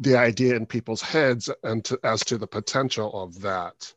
[0.01, 3.93] the idea in people's heads and to, as to the potential of that.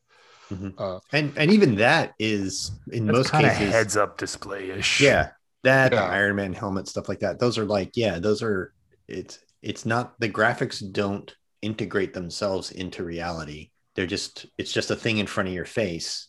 [0.52, 0.70] Mm-hmm.
[0.78, 4.72] Uh, and and even that is in That's most kind of cases heads up display
[4.72, 5.00] ish.
[5.02, 5.32] Yeah.
[5.64, 6.06] That the Yeah.
[6.10, 7.39] Iron Man helmet, stuff like that.
[7.39, 8.74] Those are like, yeah, those are
[9.08, 13.70] it's it's not the graphics don't integrate themselves into reality.
[13.96, 16.28] They're just it's just a thing in front of your face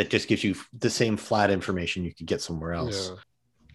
[0.00, 3.10] that just gives you the same flat information you could get somewhere else.
[3.10, 3.16] Yeah.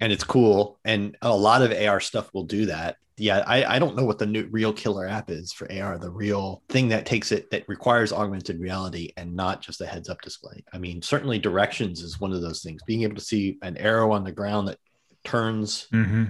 [0.02, 0.80] and it's cool.
[0.84, 2.98] And a lot of AR stuff will do that.
[3.18, 6.10] Yeah, I, I don't know what the new real killer app is for AR, the
[6.10, 10.20] real thing that takes it that requires augmented reality and not just a heads up
[10.22, 10.64] display.
[10.74, 12.82] I mean, certainly directions is one of those things.
[12.88, 14.80] Being able to see an arrow on the ground that
[15.24, 16.26] turns hmm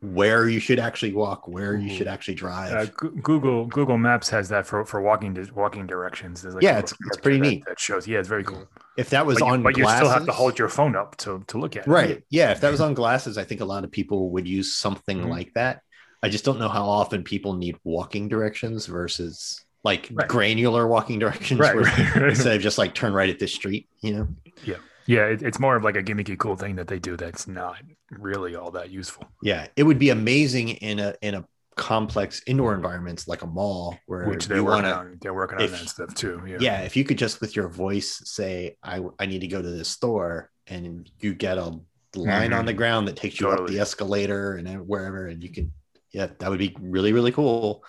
[0.00, 2.72] where you should actually walk, where you should actually drive.
[2.72, 6.44] Uh, Gu- Google Google Maps has that for, for walking di- walking directions.
[6.44, 7.64] Like Yeah, it's- it's pretty that- neat.
[7.66, 8.06] That shows.
[8.06, 8.66] Yeah, it's very cool.
[8.96, 10.96] if that was But, you, on but you still have to glasses- hold your phone
[10.96, 11.90] up to to look at it.
[11.90, 12.22] Right.
[12.30, 12.50] Yeah.
[12.52, 15.28] If that was on glasses, I think a lot of people would use something Mhm.
[15.28, 15.82] like that.
[16.22, 20.26] I just don't know how often people need walking directions versus like Right.
[20.28, 21.74] granular walking directions Right.
[21.74, 22.28] where- right, right.
[22.30, 24.28] instead of just like turn right at this street, you know?
[24.64, 24.76] Yeah.
[25.06, 27.76] Yeah, it, it's more of like a gimmicky cool thing that they do that's not
[28.10, 29.24] really all that useful.
[29.42, 29.66] Yeah.
[29.76, 31.44] It would be amazing in a in a
[31.76, 35.18] complex indoor environments like a mall where Which they're you working want to on.
[35.20, 36.42] They're working on if- that stuff too.
[36.46, 36.56] Yeah.
[36.60, 39.70] yeah, if you could just with your voice say, I, I need to go to
[39.70, 41.78] this store and you get a
[42.14, 42.66] line on Mhm.
[42.66, 45.70] the ground that takes you up the escalator and wherever, and you can,
[46.12, 47.84] yeah, that would be really, really cool.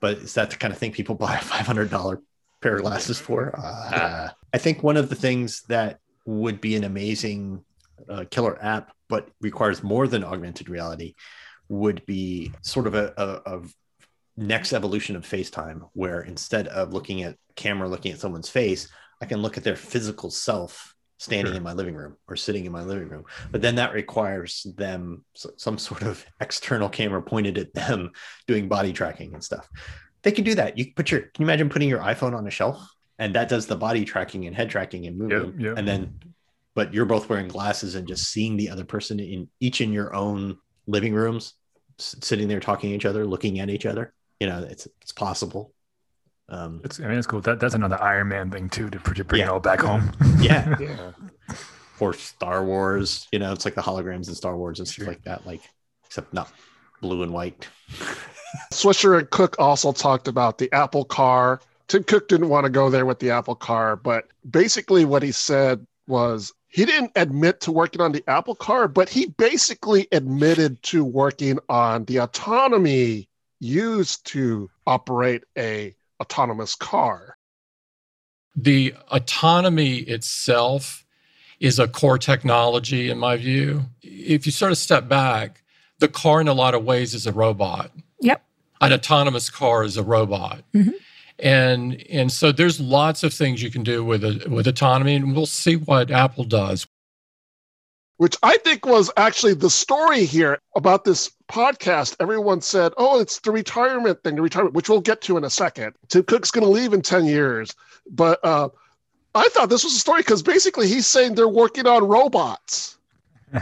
[0.00, 2.18] But is that the kind of thing people buy a $500
[2.60, 3.54] pair of glasses for?
[3.58, 7.64] Uh, I think one of the things that would be an amazing
[8.08, 11.14] uh, killer app, but requires more than augmented reality,
[11.68, 13.62] would be sort of a, a, a
[14.36, 18.88] next evolution of FaceTime, where instead of looking at camera, looking at someone's face,
[19.20, 21.58] I can look at their physical self standing Sure.
[21.58, 23.24] in my living room or sitting in my living room.
[23.50, 28.12] But then that requires them some sort of external camera pointed at them
[28.46, 29.68] doing body tracking and stuff.
[30.22, 30.78] They can do that.
[30.78, 32.78] You put your, can you imagine putting your iPhone on a shelf
[33.18, 35.60] and that does the body tracking and head tracking and movement.
[35.60, 35.74] yeah.
[35.76, 36.20] And then,
[36.80, 40.14] but you're both wearing glasses and just seeing the other person in each in your
[40.14, 40.56] own
[40.86, 41.52] living rooms,
[41.98, 44.14] sitting there talking to each other, looking at each other.
[44.40, 45.74] You know, it's, it's possible.
[46.48, 47.42] Um, It's, I mean, it's cool.
[47.42, 49.48] That, that's another Iron Man thing too to br- to bring Yeah.
[49.48, 50.10] it all back home.
[50.40, 50.74] yeah.
[50.80, 51.12] Yeah.
[52.00, 53.28] or Star Wars.
[53.30, 55.08] You know, it's like the holograms in Star Wars and stuff Sure.
[55.12, 55.46] like that.
[55.46, 55.60] Like,
[56.06, 56.50] except not
[57.02, 57.68] blue and white.
[58.72, 61.60] Swisher and Cook also talked about the Apple car.
[61.88, 65.30] Tim Cook didn't want to go there with the Apple car, but basically what he
[65.30, 70.82] said was he didn't admit to working on the Apple car, but he basically admitted
[70.84, 77.36] to working on the autonomy used to operate a autonomous car.
[78.54, 81.04] The autonomy itself
[81.58, 83.82] is a core technology, in my view.
[84.02, 85.62] If you sort of step back,
[85.98, 87.90] the car, in a lot of ways, is a robot.
[88.20, 88.42] Yep.
[88.80, 90.62] An autonomous car is a robot.
[90.74, 90.94] Mhm.
[91.42, 95.34] And, and so there's lots of things you can do with, a, with autonomy, and
[95.34, 96.86] we'll see what Apple does.
[98.18, 102.16] which I think was actually the story here about this podcast.
[102.20, 105.50] Everyone said, oh, it's the retirement thing, the retirement, which we'll get to in a
[105.50, 105.94] second.
[106.08, 107.74] Tim Cook's going to leave in 10 years.
[108.10, 108.68] But uh,
[109.34, 112.98] I thought this was a story because basically he's saying they're working on robots.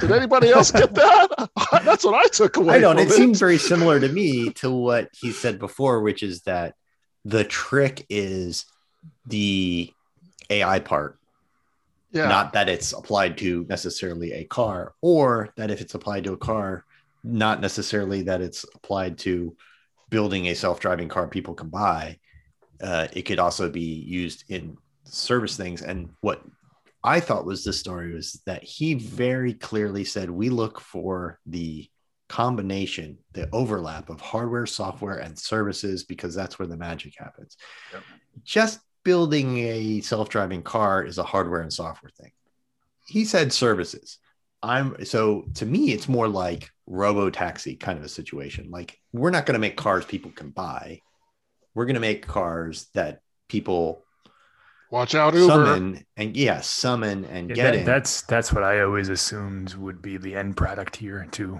[0.01, 1.51] Did anybody else get that?
[1.85, 2.77] That's what I took away.
[2.77, 2.97] I don't.
[2.97, 6.75] from It seems very similar to me to what he said before, which is that
[7.29, 8.65] the trick is
[9.27, 9.93] the
[10.49, 11.19] AI part,
[12.11, 12.27] yeah.
[12.27, 16.39] not that it's applied to necessarily a car, or that if it's applied to a
[16.39, 16.87] car,
[17.23, 19.55] not necessarily that it's applied to
[20.09, 22.19] building a self-driving car people can buy.
[22.83, 25.83] Uh, it could also be used in service things.
[25.83, 26.43] And what
[27.05, 31.91] I thought was the story was that he very clearly said we look for the
[32.29, 37.57] combination, the overlap of hardware, software, and services because that's where the magic happens.
[37.93, 38.03] Yep.
[38.45, 42.33] Just building a self-driving car is a hardware and software thing.
[43.07, 44.19] He said services.
[44.63, 48.71] I'm so to me, it's more like robo taxi kind of a situation.
[48.71, 51.01] Like we're not going to make cars people can buy.
[51.75, 54.03] We're going to make cars that people
[54.91, 55.47] Watch out, Uber.
[55.47, 57.85] summon and yeah, summon and Yeah, get that- in.
[57.85, 61.59] that's that's what I always assumed would be the end product here too.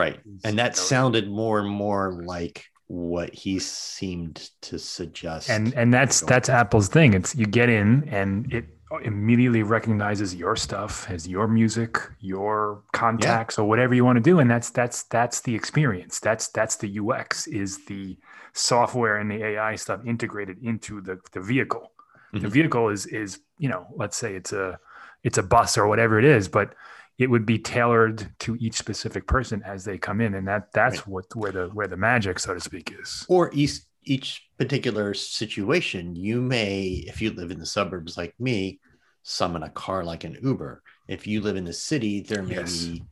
[0.00, 0.18] Right.
[0.44, 5.48] And that That sounded more and more like what he seemed to suggest.
[5.48, 8.64] and and that's that's apple's thing it's you get in and it
[9.02, 14.34] immediately recognizes your stuff as your music your contacts or whatever you want to do
[14.40, 18.04] and that's that's that's the experience that's that's the ux is the
[18.52, 21.86] software and the ai stuff integrated into the the vehicle
[22.34, 22.50] the Mhm.
[22.58, 23.30] vehicle is is
[23.64, 24.78] you know let's say it's a
[25.22, 26.74] it's a bus or whatever it is but
[27.22, 30.98] it would be tailored to each specific person as they come in and that that's
[30.98, 31.08] Right.
[31.08, 36.16] what where the where the magic so to speak is or each each particular situation
[36.16, 38.80] you may if you live in the suburbs like me
[39.22, 42.72] summon a car like an uber if you live in the city there may Yes.
[42.72, 43.04] be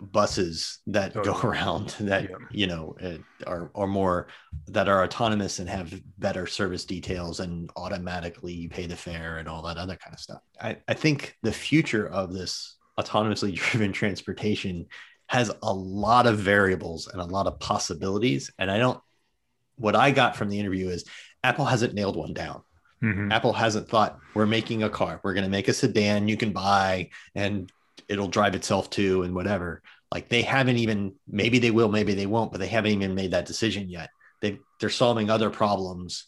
[0.00, 2.36] buses that go around that Yeah.
[2.50, 4.26] you know uh, are are more
[4.68, 9.48] that are autonomous and have better service details and automatically you pay the fare and
[9.48, 13.92] all that other kind of stuff i, I think the future of this autonomously driven
[13.92, 14.86] transportation
[15.26, 19.00] has a lot of variables and a lot of possibilities and i don't
[19.76, 21.04] what I got from the interview is
[21.42, 22.62] Apple hasn't nailed one down.
[23.02, 23.32] Mhm.
[23.32, 26.52] Apple hasn't thought we're making a car, we're going to make a sedan you can
[26.52, 27.70] buy and
[28.08, 29.82] it'll drive itself too and whatever.
[30.12, 33.32] Like they haven't even maybe they will, maybe they won't, but they haven't even made
[33.32, 34.10] that decision yet.
[34.40, 36.26] They they're solving other problems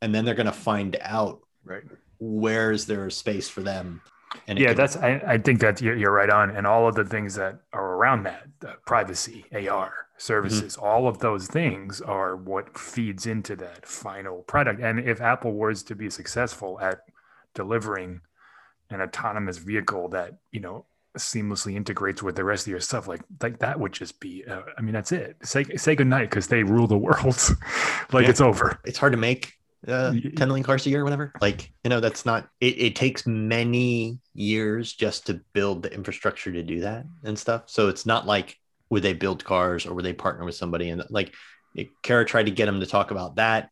[0.00, 1.82] and then they're going to find out right
[2.18, 4.00] where is there a space for them.
[4.46, 6.50] And yeah that's I, I think that you're, you're right on.
[6.50, 11.18] And all of the things that are around that uh, privacy ar services all of
[11.18, 14.80] those things are what feeds into that final product.
[14.80, 17.00] And if apple was to be successful at
[17.54, 18.20] delivering
[18.90, 20.84] an autonomous vehicle that you know
[21.16, 24.62] seamlessly integrates with the rest of your stuff like like that would just be uh,
[24.76, 25.36] i mean that's it.
[25.42, 27.38] Say say goodnight because they rule the world.
[28.12, 28.30] Like Yeah.
[28.30, 28.78] it's over.
[28.84, 29.54] It's hard to make
[29.88, 31.32] uh, Y- 10 million cars a year or whatever.
[31.40, 36.52] Like, you know, that's not, it, it takes many years just to build the infrastructure
[36.52, 37.64] to do that and stuff.
[37.66, 38.56] So it's not like,
[38.90, 40.90] would they build cars or would they partner with somebody?
[40.90, 41.34] And like,
[42.02, 43.70] Kara tried to get him to talk about that.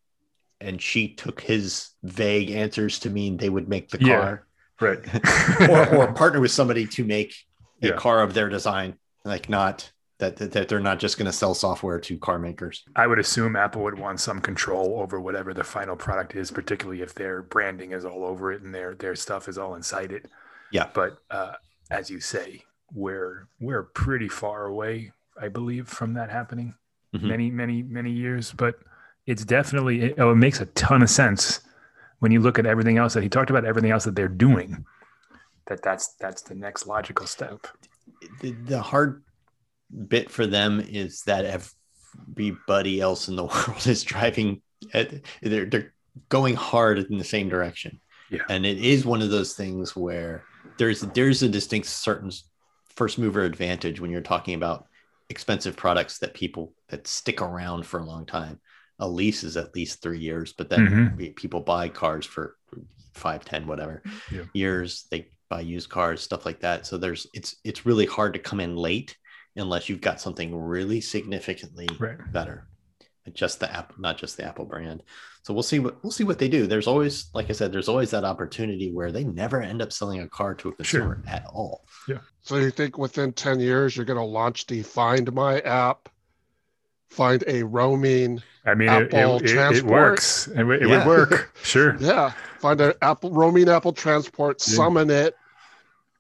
[0.61, 4.17] And she took his vague answers to mean they would make the Yeah.
[4.17, 4.47] car
[4.81, 7.35] right or, or partner with somebody to make
[7.83, 7.93] a Yeah.
[7.97, 8.97] car of their design.
[9.25, 9.91] Like, not
[10.23, 12.85] that, that, they're not just going to sell software to car makers.
[12.95, 17.03] I would assume Apple would want some control over whatever the final product is, particularly
[17.03, 20.27] if their branding is all over it and their their stuff is all inside it.
[20.71, 20.89] Yeah.
[20.95, 21.55] But uh,
[21.91, 22.63] as you say,
[22.95, 26.75] we're we're pretty far away, I believe, from that happening.
[27.15, 27.23] Mhm.
[27.23, 28.53] Many, many, many years.
[28.53, 28.77] But
[29.27, 31.61] it's definitely it, oh, it makes a ton of sense
[32.21, 34.85] when you look at everything else that he talked about, everything else that they're doing.
[35.67, 37.67] That that's that's the next logical step.
[38.41, 39.23] the, the hard
[40.09, 41.45] bit for them is that
[42.39, 44.63] everybody else in the world is driving
[44.95, 45.13] at,
[45.43, 45.95] they're, they're
[46.29, 48.43] going hard in the same direction Yeah.
[48.49, 50.45] and it is one of those things where
[50.79, 52.31] there's there's a distinct certain
[52.97, 54.87] first mover advantage when you're talking about
[55.31, 58.61] expensive products that people that stick around for a long time
[58.99, 61.37] a lease is at least three years but then Mhm.
[61.37, 62.57] people buy cars for
[63.15, 64.45] five ten whatever Yeah.
[64.53, 68.39] years they buy used cars stuff like that so there's it's it's really hard to
[68.39, 69.17] come in late
[69.57, 72.17] unless you've got something really significantly Right.
[72.33, 72.67] better
[73.35, 75.01] just the app not just the apple brand
[75.45, 77.89] so we'll see what we'll see what they do there's always like i said there's
[77.89, 81.01] always that opportunity where they never end up selling a car to a Sure.
[81.15, 82.19] consumer at all Yeah.
[82.41, 86.09] So you think within 10 years you're going to launch the Find My app,
[87.11, 90.49] find a roaming, I mean, Apple it, it, it works.
[90.49, 90.99] It, would- it Yeah.
[90.99, 91.53] would work.
[91.63, 91.97] Sure.
[92.01, 94.75] yeah, find an Apple roaming Apple transport, Yeah.
[94.75, 95.37] summon it,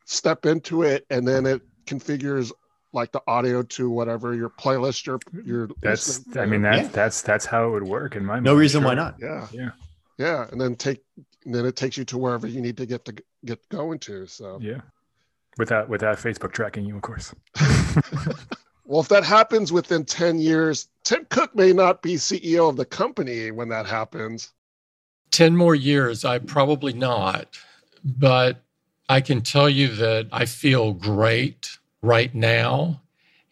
[0.04, 2.52] step into it, and then it configures
[2.92, 5.48] like the audio to whatever your playlist you're mm-hmm.
[5.48, 6.20] you're That's.
[6.36, 6.88] I mean, that's Yeah.
[6.88, 8.44] that's that's how it would work in my mind.
[8.44, 9.70] no reason why not yeah Yeah.
[10.18, 11.02] yeah and then take
[11.44, 13.14] and then it takes you to wherever you need to get to
[13.44, 14.80] get going to so Yeah.
[15.58, 17.34] Without without Facebook tracking you, of course.
[18.86, 22.84] well if that happens within 10 years tim cook may not be ceo of the
[22.84, 24.52] company when that happens
[25.32, 27.48] 10 more years, I probably not.
[28.04, 28.62] But
[29.08, 33.02] I can tell you that I feel great right now,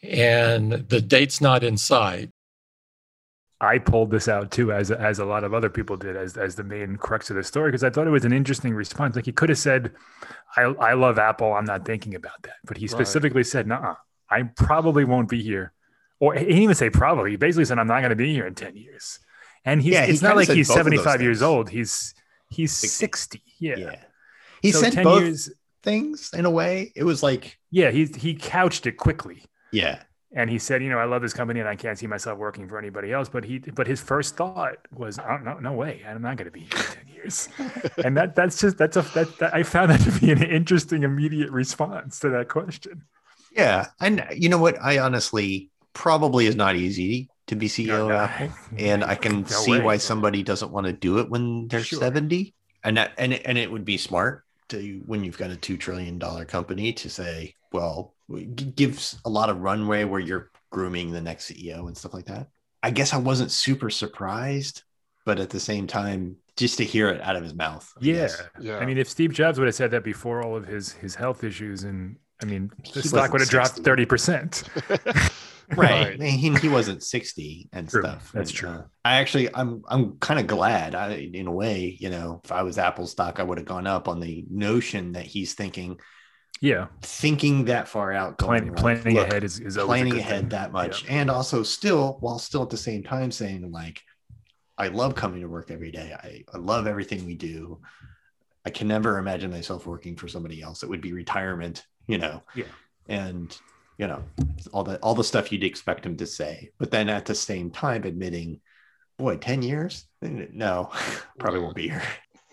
[0.03, 2.31] and the date's not in sight.
[3.61, 6.55] I pulled this out too, as as a lot of other people did, as as
[6.57, 9.17] the main crux of the story, because I thought it was an interesting response.
[9.17, 9.93] Like he could have said,
[10.57, 11.53] "I I love Apple.
[11.53, 12.89] I'm not thinking about that," but he Right.
[12.89, 13.97] specifically said, "Nah,
[14.31, 15.73] I probably won't be here."
[16.21, 17.33] Or he didn't even say probably.
[17.33, 19.19] He basically said, "I'm not going to be here in ten years."
[19.65, 21.69] And he's Yeah, he it's not like he's both of those 75 years old.
[21.69, 22.15] He's
[22.49, 22.89] he's 60.
[22.89, 23.43] 60.
[23.59, 23.77] Yeah.
[23.77, 23.97] yeah
[24.63, 25.51] he So said 10 both years.
[25.83, 29.45] Things in a way it was like Yeah, he he couched it quickly.
[29.73, 30.03] yeah
[30.33, 32.69] and he said, you know, I love this company and I can't see myself working
[32.69, 33.29] for anybody else.
[33.29, 36.53] But he, but his first thought was, oh, no, no way, I'm not going to
[36.53, 37.49] be here in ten years.
[38.05, 41.03] and that that's just that's a that, that I found that to be an interesting
[41.03, 43.03] immediate response to that question.
[43.51, 48.11] yeah and you know what i honestly probably is not easy to be ceo of
[48.13, 49.81] apple and I can No see way.
[49.81, 51.99] why somebody doesn't want to do it when they're Sure.
[51.99, 52.55] 70
[52.85, 56.19] and that and and it would be smart to when you've got a 2 trillion
[56.19, 58.15] dollar company to say well
[58.75, 62.49] gives a lot of runway where you're grooming the next CEO and stuff like that
[62.83, 64.83] I guess I wasn't super surprised
[65.27, 68.15] but at the same time just to hear it out of his mouth I Yeah.
[68.15, 68.43] guess.
[68.61, 71.15] yeah I mean, if Steve Jobs would have said that before all of his his
[71.17, 74.65] health issues, and I mean, the He stock would have dropped thirty percent.
[75.77, 76.15] right.
[76.15, 78.03] I mean, he, he wasn't 60 and True.
[78.03, 78.31] stuff.
[78.33, 78.79] That's And, true.
[78.79, 82.53] uh, I actually, I'm, I'm kind of glad I, in a way, you know, if
[82.53, 85.99] I was Apple stock, I would have gone up on the notion that he's thinking,
[86.61, 90.19] Yeah, thinking that far out, going, planning like, planning look, ahead is, is a planning
[90.19, 90.51] ahead thing.
[90.51, 91.05] that much.
[91.09, 94.03] And also still, while still at the same time saying like,
[94.79, 96.15] I love coming to work every day.
[96.15, 97.81] I, I love everything we do.
[98.65, 100.83] I can never imagine myself working for somebody else.
[100.83, 102.43] It would be retirement, you know?
[102.55, 102.65] Yeah.
[103.09, 103.57] And,
[103.99, 104.23] you know,
[104.73, 107.71] all the, all the stuff you'd expect him to say, but then at the same
[107.71, 108.61] time admitting,
[109.19, 110.07] boy, 10 years?
[110.23, 110.91] No,
[111.39, 112.03] probably won't be here.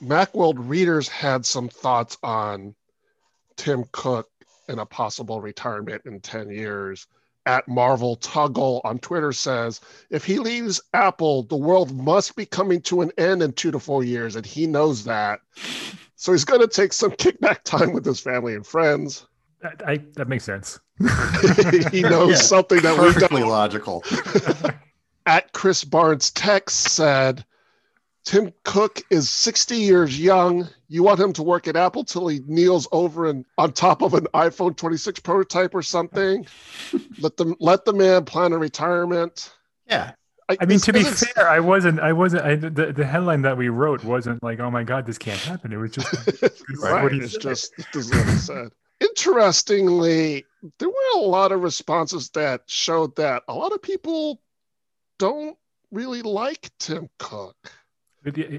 [0.01, 2.76] Macworld readers had some thoughts on
[3.55, 4.30] Tim Cook
[4.68, 7.08] and a possible retirement in 10 years.
[7.45, 9.80] At Marvel Tuggle on Twitter says,
[10.10, 13.80] if he leaves Apple, the world must be coming to an end in two to
[13.80, 15.39] four years, and he knows that.
[16.18, 19.27] So he's going to take some kickback time with his family and friends.
[19.62, 20.80] That, I, that makes sense.
[21.91, 23.49] he knows Yeah, something that we Perfectly don't.
[23.49, 24.03] logical.
[25.26, 27.43] At Chris Barnes text said,
[28.24, 30.68] Tim Cook is 60 years young.
[30.89, 34.14] You want him to work at Apple till he kneels over and on top of
[34.14, 36.45] an iPhone 26 prototype or something.
[37.20, 39.53] let them let the man plan a retirement.
[39.89, 40.12] Yeah.
[40.62, 41.99] I mean, to be fair, I wasn't.
[41.99, 42.43] I wasn't.
[42.45, 45.74] I, the, the headline that we wrote wasn't like, "Oh my God, this can't happen."
[45.74, 46.14] It was just
[46.82, 47.41] right, what he it's said.
[47.41, 48.70] just this is what he said.
[49.00, 50.45] Interestingly,
[50.80, 54.41] there were a lot of responses that showed that a lot of people
[55.20, 55.58] don't
[55.91, 57.56] really like Tim Cook.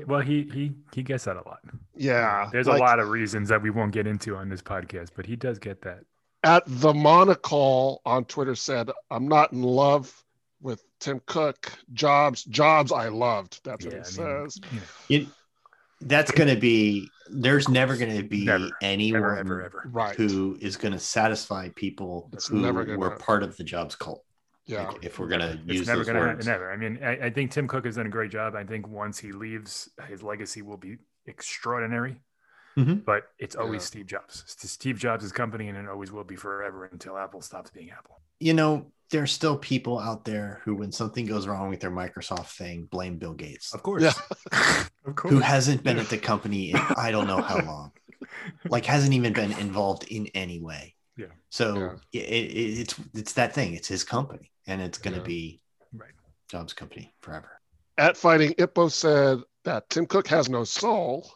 [0.06, 1.60] Well, he he he gets that a lot.
[1.94, 5.10] Yeah, There's like- a lot of reasons that we won't get into on this podcast,
[5.14, 6.00] but he does get that.
[6.44, 10.24] at the monocle on Twitter said, "I'm not in love
[10.62, 11.72] with Tim Cook.
[11.92, 14.60] Jobs, jobs I loved." That's what Yeah, it I mean, says.
[14.70, 15.26] you know, You,
[16.02, 18.70] that's going to be there's never going to be Never.
[18.80, 19.82] anyone Ever, ever, ever.
[19.92, 20.16] Right.
[20.16, 23.94] who is going to satisfy people It's who never gonna- were part of the jobs
[23.94, 24.24] cult.
[24.66, 24.88] Yeah.
[24.88, 26.46] Like, if we're going to use never those going to words.
[26.46, 26.70] Never.
[26.72, 28.54] I mean, I, I think Tim Cook has done a great job.
[28.54, 30.96] I think once he leaves, his legacy will be
[31.26, 32.20] extraordinary.
[32.78, 33.04] Mhm.
[33.04, 33.86] But it's always Yeah.
[33.86, 34.42] Steve Jobs.
[34.46, 37.90] It's Steve Jobs' is company, and it always will be forever until Apple stops being
[37.90, 38.20] Apple.
[38.40, 42.56] You know, there's still people out there who, when something goes wrong with their Microsoft
[42.56, 44.02] thing, blame Bill Gates, Of course.
[44.02, 44.12] Yeah.
[45.06, 45.32] of course.
[45.32, 47.92] who hasn't been at the company in I don't know how long,
[48.68, 50.94] like hasn't even been involved in any way.
[51.16, 51.26] Yeah.
[51.50, 53.74] So It, it, it's it's that thing.
[53.74, 55.26] It's his company, and it's going to Yeah.
[55.26, 55.62] be
[55.92, 56.12] Right.
[56.48, 57.60] Jobs' company forever.
[57.96, 61.28] At Fighting Ippo said that Tim Cook has no soul.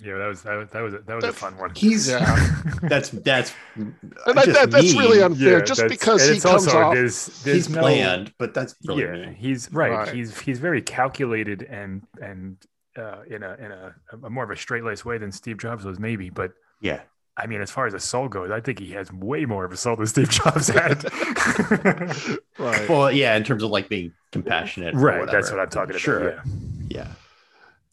[0.00, 1.72] Yeah, that was that was that was a, that was a fun one.
[1.74, 2.48] He's Yeah.
[2.82, 3.94] that's that's And
[4.26, 4.98] that, just that, that's mean.
[4.98, 6.94] really unfair Yeah, just because he comes also, off.
[6.94, 9.34] There's, there's he's no, bland, but that's really yeah, mean.
[9.34, 9.90] he's right.
[9.92, 10.14] Right.
[10.14, 12.56] He's he's very calculated and and
[12.96, 15.84] uh, in a in a, a more of a straight laced way than Steve Jobs
[15.84, 16.30] was, maybe.
[16.30, 17.00] But Yeah.
[17.36, 19.72] I mean, as far as a soul goes, I think he has way more of
[19.72, 21.02] a soul than Steve Jobs had.
[22.58, 22.88] right.
[22.88, 24.94] Well, yeah, in terms of like being compassionate.
[24.94, 25.26] or right.
[25.30, 26.00] That's what I'm talking about.
[26.00, 26.30] Sure.
[26.34, 26.40] Yeah.
[26.88, 27.08] Yeah.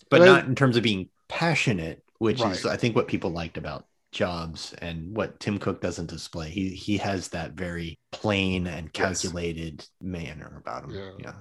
[0.10, 3.32] But And I- not in terms of being passionate, which is I think what people
[3.32, 6.49] liked about Jobs and what Tim Cook doesn't display.
[6.49, 9.21] He he has that very plain and Yes.
[9.21, 10.91] calculated manner about him.
[10.91, 11.11] Yeah.
[11.19, 11.34] yeah.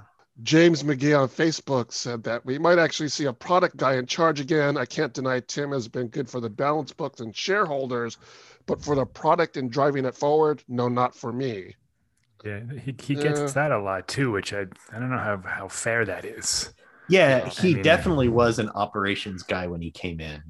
[0.43, 4.41] James McGee on Facebook said that we might actually see a product guy in charge
[4.41, 4.77] again.
[4.77, 8.19] I can't deny Tim has been good for the balance books and shareholders,
[8.67, 11.75] but for the product and driving it forward, no, not for me.
[12.45, 13.47] Yeah, he, he gets Yeah.
[13.55, 16.73] that a lot too, which I I don't know how how fair that is.
[17.09, 20.43] Yeah, I he mean- definitely was an operations guy when he came in.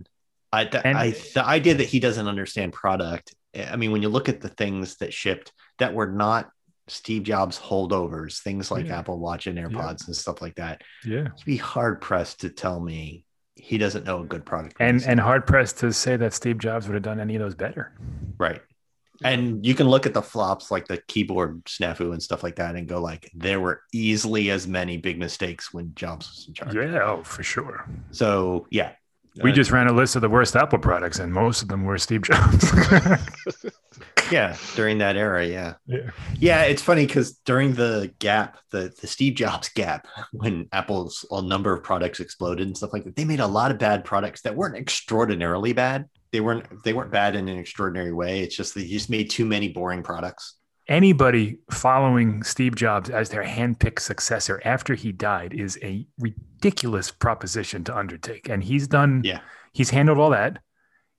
[0.52, 3.34] I, th- And- I the idea that he doesn't understand product.
[3.54, 6.50] Eh, I mean, when you look at the things that shipped that were not
[6.86, 8.98] Steve Jobs holdovers, things like Yeah.
[8.98, 12.80] Apple Watch and AirPods and stuff like that, Yeah, you'd be hard pressed to tell
[12.80, 13.24] me
[13.56, 14.76] he doesn't know a good product.
[14.80, 17.54] and and hard pressed to say that Steve Jobs would have done any of those
[17.54, 17.92] better.
[18.38, 18.62] right.
[19.24, 22.76] And you can look at the flops like the keyboard snafu and stuff like that
[22.76, 26.74] and go like there were easily as many big mistakes when Jobs was in charge.
[26.74, 27.86] Yeah, oh for sure.
[28.12, 28.92] So yeah.
[29.42, 31.84] We Uh, just ran a list of the worst Apple products, and most of them
[31.84, 32.72] were Steve Jobs.
[34.30, 36.10] yeah during that era yeah yeah.
[36.38, 41.40] yeah it's funny because during the gap the the steve jobs gap when apple's a
[41.40, 44.42] number of products exploded and stuff like that they made a lot of bad products
[44.42, 48.74] that weren't extraordinarily bad they weren't they weren't bad in an extraordinary way it's just
[48.74, 50.54] they just made too many boring products
[50.88, 57.84] Anybody following Steve Jobs as their handpicked successor after he died is a ridiculous proposition
[57.84, 58.48] to undertake.
[58.48, 59.40] And he's done, Yeah.
[59.74, 60.62] he's handled all that.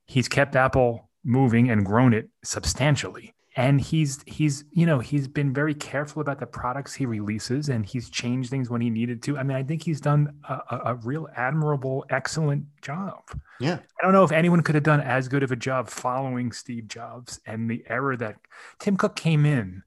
[0.07, 3.35] He's kept Apple moving and grown it substantially.
[3.59, 7.85] And he's he's you know he's been very careful about the products he releases, and
[7.85, 9.37] he's changed things when he needed to.
[9.37, 13.19] I mean, I think he's done a, a, a real admirable, excellent job.
[13.59, 16.53] yeah I don't know if anyone could have done as good of a job following
[16.53, 18.37] Steve Jobs and the era that
[18.79, 19.83] Tim Cook came in.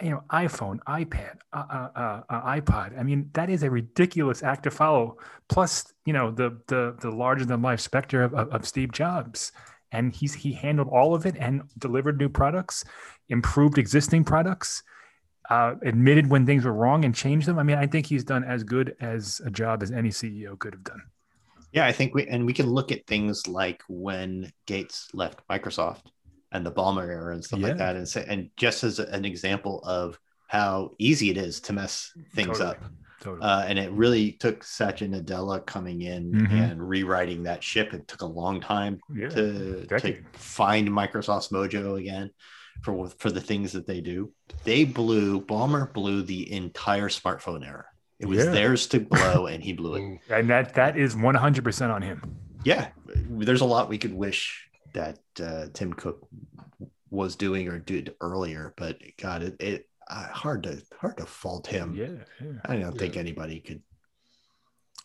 [0.00, 2.96] You know, iPhone, iPad, uh, uh, uh, uh, iPod.
[2.96, 5.16] I mean, that is a ridiculous act to follow.
[5.48, 9.50] Plus, you know, the the the larger than life specter of, of, of Steve Jobs,
[9.92, 12.84] and he's he handled all of it and delivered new products,
[13.28, 14.82] improved existing products,
[15.50, 17.58] uh, admitted when things were wrong and changed them.
[17.58, 20.74] I mean, I think he's done as good as a job as any CEO could
[20.74, 21.02] have done.
[21.72, 26.04] yeah i think we and we can look at things like when gates left microsoft
[26.52, 27.68] and the Ballmer era and stuff Yeah.
[27.68, 31.72] like that and say and just as an example of how easy it is to
[31.74, 32.70] mess things Totally.
[32.70, 32.84] up
[33.20, 33.42] Totally.
[33.42, 36.70] Uh, and it really took Satya Nadella coming in Mhm.
[36.72, 37.92] and rewriting that ship.
[37.92, 39.28] It took a long time yeah.
[39.30, 42.30] to, to find Microsoft's mojo again
[42.82, 44.32] for for the things that they do.
[44.64, 47.86] They blew Ballmer blew the entire smartphone era.
[48.20, 48.52] It was Yeah.
[48.52, 50.00] theirs to blow, and he blew it.
[50.00, 50.18] Mm.
[50.30, 55.18] and that that is 100% on him Yeah, there's a lot we could wish that
[55.42, 56.26] uh, Tim Cook
[57.10, 61.66] was doing or did earlier, but God, it, it uh, hard to hard to fault
[61.66, 61.94] him.
[61.94, 62.52] yeah, yeah.
[62.64, 63.82] I don't think anybody could.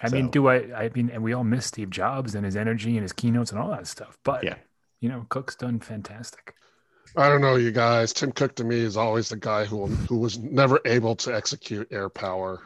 [0.02, 2.92] i mean do i i mean and we all miss steve jobs and his energy
[2.98, 4.56] and his keynotes and all that stuff but Yeah.
[5.02, 6.56] you know cook's done fantastic
[7.16, 8.12] I don't know, you guys.
[8.12, 11.88] Tim Cook to me is always the guy who who was never able to execute
[11.92, 12.58] AirPower.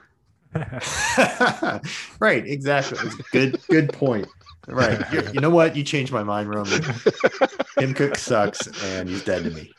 [2.20, 3.10] right, exactly.
[3.34, 4.28] Good, good point.
[4.70, 5.00] Right.
[5.12, 5.76] You, you know what?
[5.76, 6.82] You changed my mind, Roman.
[7.80, 9.74] Tim Cook sucks, and he's dead to me.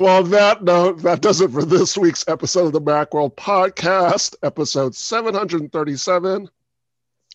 [0.00, 4.34] Well, on that note, that does it for this week's episode of the Macworld Podcast,
[4.42, 6.48] episode 737.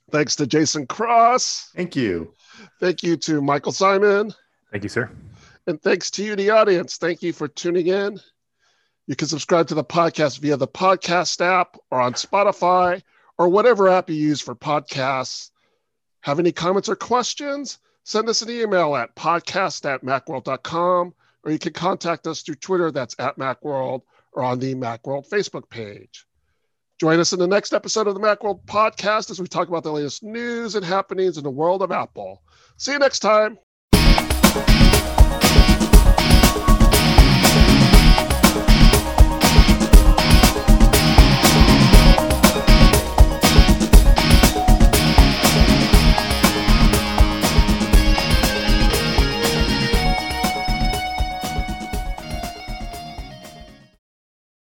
[0.10, 1.70] Thanks to Jason Cross.
[1.76, 2.34] Thank you.
[2.80, 4.34] Thank you to Michael Simon.
[4.72, 5.12] thank you sir
[5.68, 6.98] And thanks to you, the audience.
[6.98, 8.20] Thank you for tuning in.
[9.06, 13.04] You can subscribe to the podcast via the podcast app or on Spotify
[13.38, 15.52] or whatever app you use for podcasts.
[16.22, 17.78] Have any comments or questions?
[18.06, 21.14] Send us an email at podcast at macworld.com,
[21.46, 24.02] or you can contact us through Twitter, that's at Macworld,
[24.34, 26.26] or on the Macworld Facebook page.
[27.00, 29.92] Join us in the next episode of the Macworld podcast as we talk about the
[29.92, 32.42] latest news and happenings in the world of Apple.
[32.78, 33.58] See you next time.